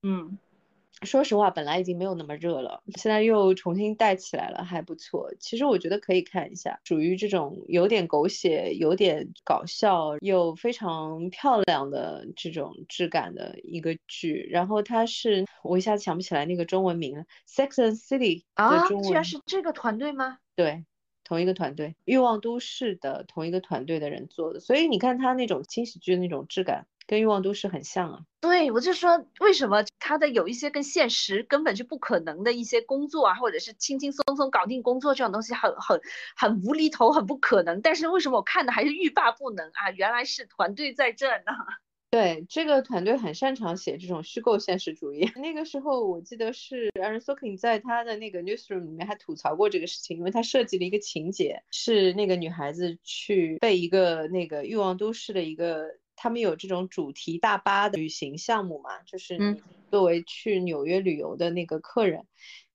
[0.01, 0.37] 嗯。
[1.05, 5.33] 说实话，本来已经没有那么热了，现在又重新带起来了，还不错。
[5.39, 14.45] 其实我觉得可以看一下，属于这种有点狗血、有点搞笑又非常漂亮的这种质感的一个剧。
[14.51, 20.39] 然后它是，我一下子想不起来那个中文名了，《Sex and City》啊，居然是这个团队吗？
[20.55, 20.83] 对，
[21.23, 26.87] 同一个团队，《欲望都市》的同一个团队的人做的，所以你看它那种轻喜剧的那种质感。
[27.09, 35.99] 跟欲望都市很像啊，对我就说为什么他的有一些跟现实根本就不可能的一些工作啊，或者是轻轻松松搞定工作这种东西很很
[36.37, 37.81] 很无厘头，很不可能。
[37.81, 39.89] 但是为什么我看的还是欲罢不能啊？
[39.89, 41.45] 原来是团队在这呢。
[42.11, 45.31] 对，这个团队很擅长写这种虚构现实主义。
[45.41, 55.97] 那个时候我记得是 Aaron Sorkin 在他的那个 newsroom 里面还吐槽过这个事情，因为他设计了一个情节，是那个女孩子去被一个那个欲望都市的一个。
[56.21, 59.01] 他们有这种主题大巴的旅行项目嘛？
[59.03, 62.27] 就是你作为去纽约旅游的那个客人。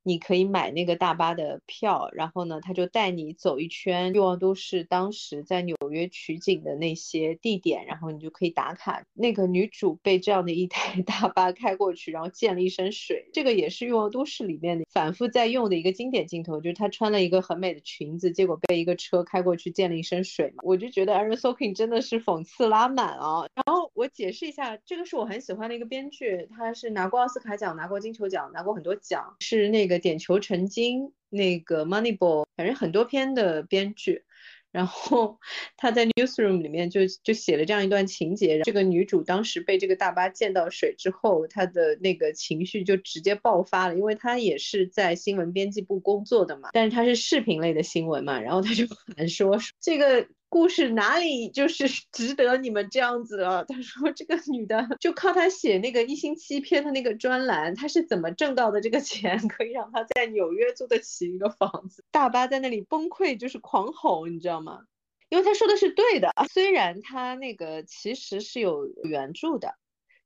[0.07, 9.02] 你可以买那个大巴的票，然后呢，他就带你走一圈欲望都市当时在纽约取景的那些地点，然后你就可以打卡。
[9.14, 13.30] 那个女主被这样的一台 大巴开过去，然后溅了一身水。
[13.32, 20.62] 这个也是欲望都市里面的反复在用的一个经典镜头，就是她穿了一个很美的裙子，结果被一个车开过去溅了一身水嘛。
[20.64, 23.46] 我就觉得 Aaron Sorkin 真的是讽刺拉满啊。
[23.55, 29.93] 然后我解释一下，这个是我很喜欢的一个编剧，他是拿过奥斯卡奖、拿过金球奖、拿过很多奖，是那个。
[29.99, 34.24] 点球成金，那个 Moneyball，反正很多篇的编剧，
[34.72, 35.38] 然后
[35.76, 48.86] 他在 Newsroom 里面就就写了这样一段情节，这个女主当时被这个大巴溅到水之后，她的那个情绪就直接爆发了，因为她也是在新闻编辑部工作的嘛，但是她是视频类的新闻嘛，然后她就
[49.16, 50.28] 喊说这个。
[50.55, 53.64] 故事哪里就是 值得你们这样子了？
[53.64, 62.05] 他说这个女的就靠她写那个一星期篇的那个专栏，她是怎么挣到的这个钱， 可以让她在纽约租得起一个房子？
[62.12, 64.84] 大巴在那里崩溃，就是狂吼，你知道吗？
[65.28, 69.74] 因为他说的是对的，虽然他那个其实是有原著的。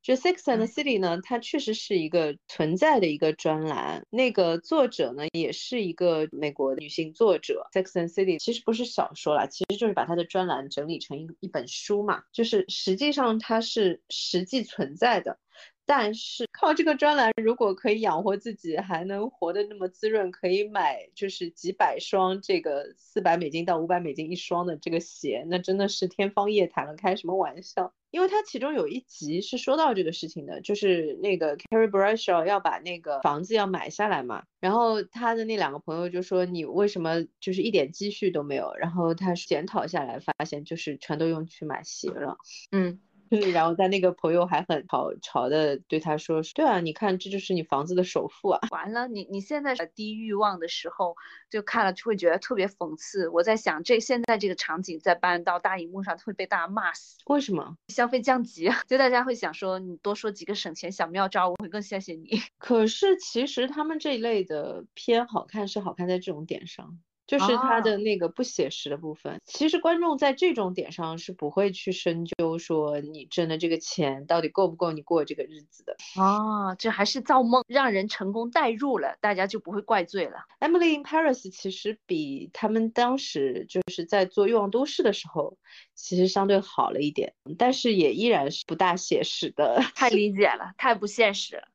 [0.01, 4.01] 就《Sex and the City》呢，它确实是一个存在的一个专栏。
[4.09, 7.67] 那个作者呢，也是一个美国女性作者。
[7.75, 12.23] 《Sex and the City》其实不是小说啦，其实就是把她的专栏整理成一一本书嘛。
[12.31, 15.37] 就是实际上它是实际存在的，
[15.85, 27.93] 但是靠这个专栏，如果可以养活自己，还能活得那么滋润，可以买就是几百双这个四百美金到五百美金一双的这个鞋，那真的是天方夜谭了，开什么玩笑？
[28.11, 38.73] 因为他其中有一集是说到这个事情的，就是那个 Carrie Bradshaw 要把那个房子要买下来嘛，然后他的那两个朋友就说你为什么就是一点积蓄都没有？
[38.75, 42.37] 然后他检讨下来发现就是全都用去买鞋了，
[42.71, 42.99] 嗯。
[43.29, 51.15] 然后他那个朋友还很嘲嘲的对他说：“对啊，你看这就是你房子的首付啊。”完了，你你现在低欲望的时候，
[51.49, 53.29] 就看了就会觉得特别讽刺。
[53.29, 57.17] 我在想，这现在这个场景再搬到大荧幕上，会被大家骂死。
[57.27, 57.75] 为什么？
[57.87, 62.41] 消费降级，就大家会想说，你多说几个省钱小妙招，我会更谢谢你。
[62.57, 66.99] 可是其实他们这一类的偏好看是好看在这种点上。
[67.29, 80.39] 就是他的那个不写实的部分，其实观众在这种点上是不会去深究说你挣的这个钱到底够不够你过这个日子的啊，这还是造梦，让人成功代入了，大家就不会怪罪了。
[80.59, 85.59] Emily in Paris 其实比他们当时就是在做欲望都市的时候，
[85.93, 89.83] 其实相对好了一点，但是也依然是不大写实的。
[89.93, 91.67] 太理解了，太不现实了。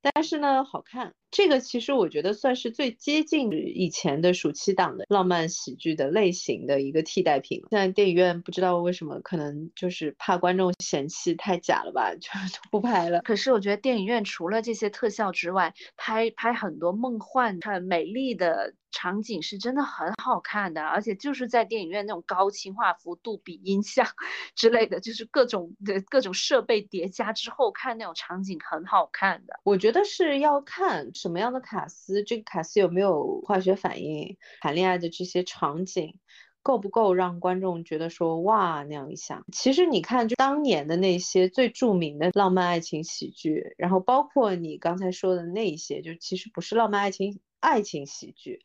[0.00, 1.12] 但是呢，好看。
[1.30, 7.62] 这个其实我觉得算是最接近以前的暑期档的浪漫喜剧的类型的一个替代品。
[7.70, 13.20] 现在电影院不知道为什么，可能就是怕观众嫌弃太假了吧， 就都不拍了。
[13.20, 20.82] 可是我觉得电影院除了这些特效之外，拍拍很多梦幻、很美丽的场景是真的很好看的。
[20.82, 24.06] 而且就是在电影院那种高清画幅、杜比音像
[24.56, 29.60] 之类的，就是各种的各种设备叠加之后看那种场景很好看的。
[29.64, 31.06] 我觉得是要看。
[31.18, 32.22] 什么样的卡斯？
[32.22, 34.36] 这个卡斯有没有化学反应？
[34.60, 36.14] 谈恋爱的这些场景
[36.62, 39.42] 够不够让观众觉得说哇那样一下？
[39.52, 48.60] 其实你看，就当年的那些最著名的浪漫爱情喜剧，然后包括你刚才说的那一些，就其实不是浪漫爱情爱情喜剧。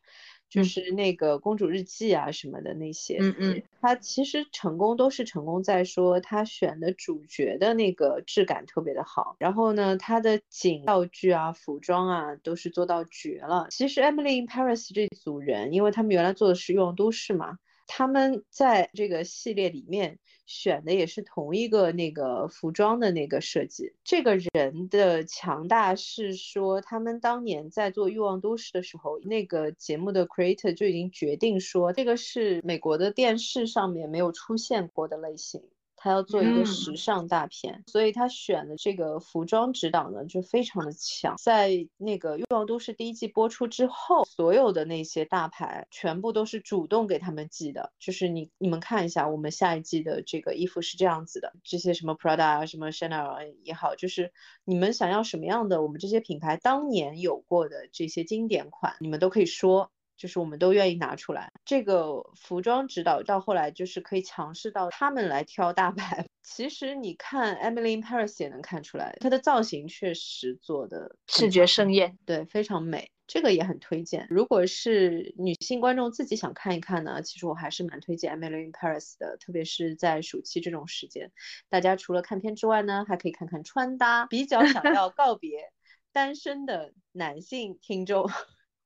[0.54, 13.66] 就是那个公主日记啊什么的那些，嗯嗯，他其实成功都是成功在说他选的主角的那个质感特别的好，然后呢，他的景道具啊、服装啊都是做到绝了。
[13.70, 17.58] 其实 Emily in Paris 这组人，因为他们原来做的是欲望都市嘛。
[17.96, 23.92] 他们在这个系列里面选的也是同一个那个服装的那个设计。
[24.02, 35.62] 这个人的强大是说，他们当年在做《欲望都市》的时候，那个节目的 creator 就已经决定说，这个是美国的电视上面没有出现过的类型。
[36.04, 41.34] 他要做一个时尚大片，所以他选的这个服装指导呢就非常的强。
[41.42, 54.30] 在那个《欲望都市》第一季播出之后，所有的那些大牌全部都是主动给他们寄的，就是你你们看一下，我们下一季的这个衣服是这样子的，这些什么 Prada 啊，什么 Chanel 也好，就是
[54.66, 59.90] 你们想要什么样的，我们这些品牌当年有过的这些经典款，你们都可以说。
[60.16, 66.26] 就是我们都愿意拿出来，这个服装指导到后来就是可以强势到他们来挑大牌。
[66.42, 73.10] 其实你看 Emily in Paris 也能看出来，她的造型确实做的视觉盛宴，对，非常美。
[73.26, 74.26] 这个也很推荐。
[74.28, 81.32] 如果是女性观众自己想看一看呢，其实我还是蛮推荐 Emily in Paris 的，特别是在暑期这种时间，
[81.70, 84.26] 大家除了看片之外呢，还可以看看穿搭。
[84.26, 85.72] 比较想要告别
[86.12, 88.30] 单身的男性听众。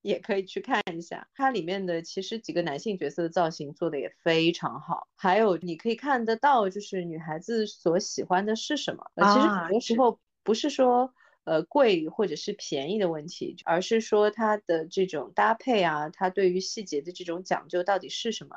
[0.01, 9.11] 也可以去看一下，它里面的其实几个男性角色的造型做的也非常好，还有你可以看得到，就是女孩子所喜欢的是什么。
[9.15, 18.55] 其实很多时候不是说呃贵或者是便宜的问题，而是说它的这种搭配啊，它对于细节的这种讲究到底是什么，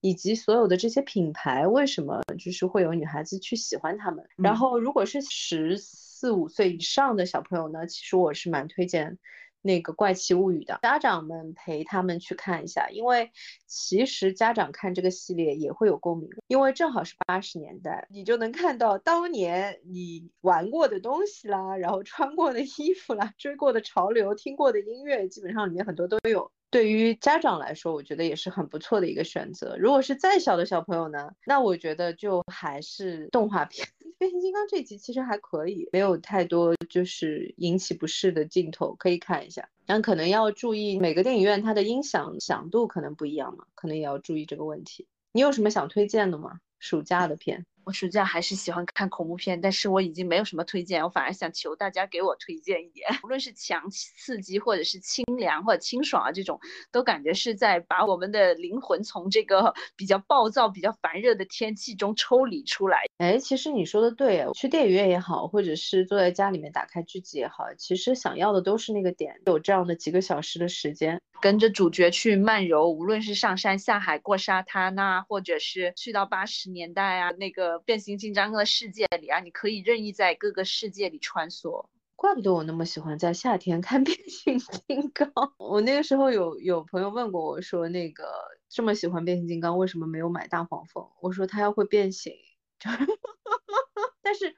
[0.00, 4.28] 以及所有的这些品牌为什么就是会有女孩子去喜欢他们。
[4.36, 9.18] 然后如果是十四五岁以上的小朋友呢，其实我是蛮推荐。
[9.62, 13.30] 那个怪奇物语的家长们陪他们去看一下，因为
[13.66, 26.50] 其实家长看这个系列也会有共鸣，因为正好是八十年代，你就能看到当年你玩过的东西啦，然后穿过的衣服啦，追过的潮流，听过的音乐，基本上里面很多都有。
[26.70, 29.76] 对于家长来说，我觉得也是很不错的一个选择。
[29.78, 33.88] 如果是再小的小朋友呢，那我觉得就还是动画片。
[34.18, 39.68] 变形金刚这集其实还可以，没有太多就是引起不适的镜头，可以看一下。
[39.86, 45.06] 但可能要注意每个电影院它的音响响度可能不一样嘛，可能也要注意这个问题。
[45.32, 46.60] 你有什么想推荐的吗？
[46.78, 47.66] 暑假的片？
[47.84, 56.60] 我暑假还是喜欢看恐怖片，但是我已经没有什么推荐，我反而想求大家给我推荐一点，无论是强刺激，或者是清凉或者清爽啊，这种
[56.92, 63.04] 都感觉是在把我们的灵魂从这个 比较暴躁、比较烦热的天气中抽离出来。
[63.18, 71.20] 哎，其实你说的对，去电影院也好，或者是坐在家里面打开剧集也好，其实想要的都是那个点，有这样的几个小时的时间。
[71.40, 81.86] 跟着主角去漫游，无论是上山下海过沙滩呐，或者是去到八十年代啊那个变形金刚的世界里啊，你可以任意在各个世界里穿梭。
[82.16, 85.30] 怪不得我那么喜欢在夏天看变形金刚。
[85.58, 88.26] 我那个时候有有朋友问过我说，那个
[88.68, 91.08] 这么喜欢变形金刚，为什么没有买大黄蜂？
[91.20, 92.34] 我说它要会变形。
[94.22, 94.54] 但是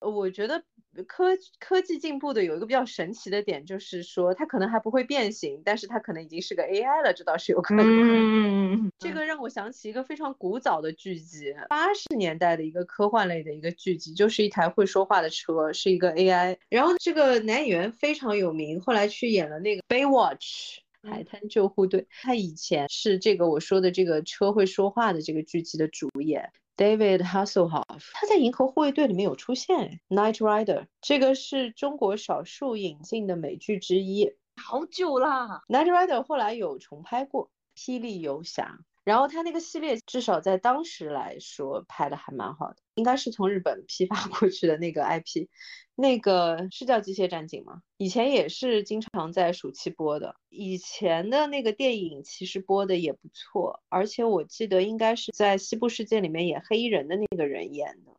[0.00, 0.64] 我觉得。
[1.02, 7.84] 科科技进步的有一个比较神奇的点，就是说它可能还不会变形，但是它可能已经是个 AI 了，这倒是有可能。
[7.84, 16.56] 嗯，这个让我想起一个非常古早的剧集，八十年代的一个科幻类的一个剧集，就是一台会说话的车，是一个 AI。
[16.68, 22.06] 然后这个男演员非常有名，后来去演了那个 Baywatch 海滩救护队。
[22.22, 26.52] 他以前是这个我说的这个车会说话的这个剧集的主演。
[26.76, 37.50] David Hasselhoff，他在《银河护卫队》里面有出现，《Night Rider》这个是中国少数引进的美剧之一，好久啦，《Night Rider》后来有重拍过，
[37.80, 38.78] 《霹雳游侠》。
[39.04, 45.48] 然后他那个系列至少在当时来说拍的还蛮好的，应该是从日本批发过去的那个 IP，
[45.94, 47.82] 那个是叫《机械战警》吗？
[47.98, 58.12] 以前也是经常在暑期播的，以前的那个电影其实播的也不错，而且我记得应该是在《西部世界》里面演黑衣人的那个人演的，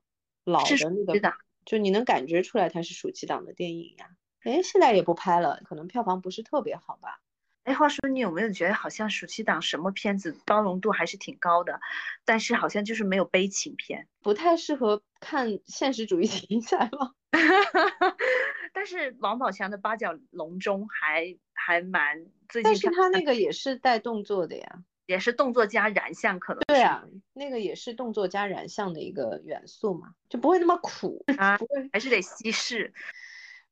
[0.43, 1.33] 老的那个，
[1.65, 4.11] 就你能感觉出来他是暑期档的电影呀。
[4.43, 7.19] 哎，现在也不拍了，可能票房不是特别好吧。
[7.65, 11.79] 哎，话说你有没有觉得好像暑期档什么片子包容度还是挺高的，
[12.23, 17.13] 但是好像就是没有悲情片，不太适合看现实主义题材吗？
[18.71, 27.03] 但是王宝强的八角笼中还还蛮最近，但是他那个也是带动作的呀，也是动作加燃相，可能对啊，
[27.33, 32.93] 那个也是动作加燃相的一个元素嘛，就不会那么苦啊，不会还是得稀释。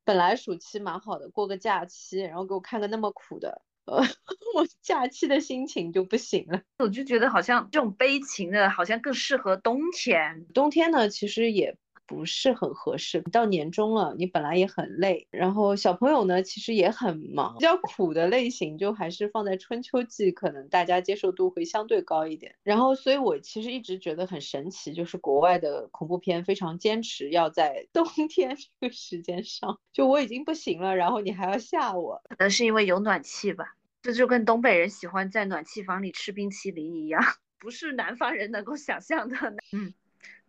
[0.03, 3.61] 本来暑期蛮好的，过个假期，然后给我看个那么苦的。
[3.87, 3.97] 呃，
[4.55, 10.45] 我假期的心情就不行了，我就觉得好像这种悲情的，好像更适合冬天。
[10.53, 11.75] 冬天呢，其实也
[12.05, 13.21] 不是很合适。
[13.31, 22.55] 到年终了，你本来也很累，然后小朋友呢，其实也很忙，比较苦的类型就还是放在春秋季，可能大家接受度会相对高一点。
[22.63, 33.75] 然后，所以我其实一直觉得很神奇，就是国外的恐怖片非常坚持要在 冬天这个时间上，就我已经不行了，然后你还要吓我，可能是因为有暖气吧。
[34.01, 37.21] 这就跟东北人喜欢在暖气房里吃冰淇淋一样，
[37.57, 39.37] 不是南方人能够想象的。
[39.71, 39.93] 嗯，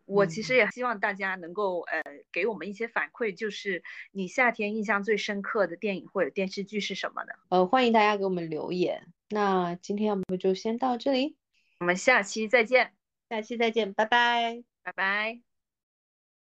[0.06, 2.02] 我其实也希望大家能够呃
[2.32, 3.82] 给我们一些反馈，就是
[4.12, 7.32] 你夏天印象最深刻的电影或者电视剧是什么呢？
[7.48, 9.06] 呃，欢迎大家给我们留言。
[9.30, 11.36] 那今天要不就先到这里，
[11.80, 12.92] 我们下期再见，
[13.30, 15.53] 下期再见，拜拜，拜拜。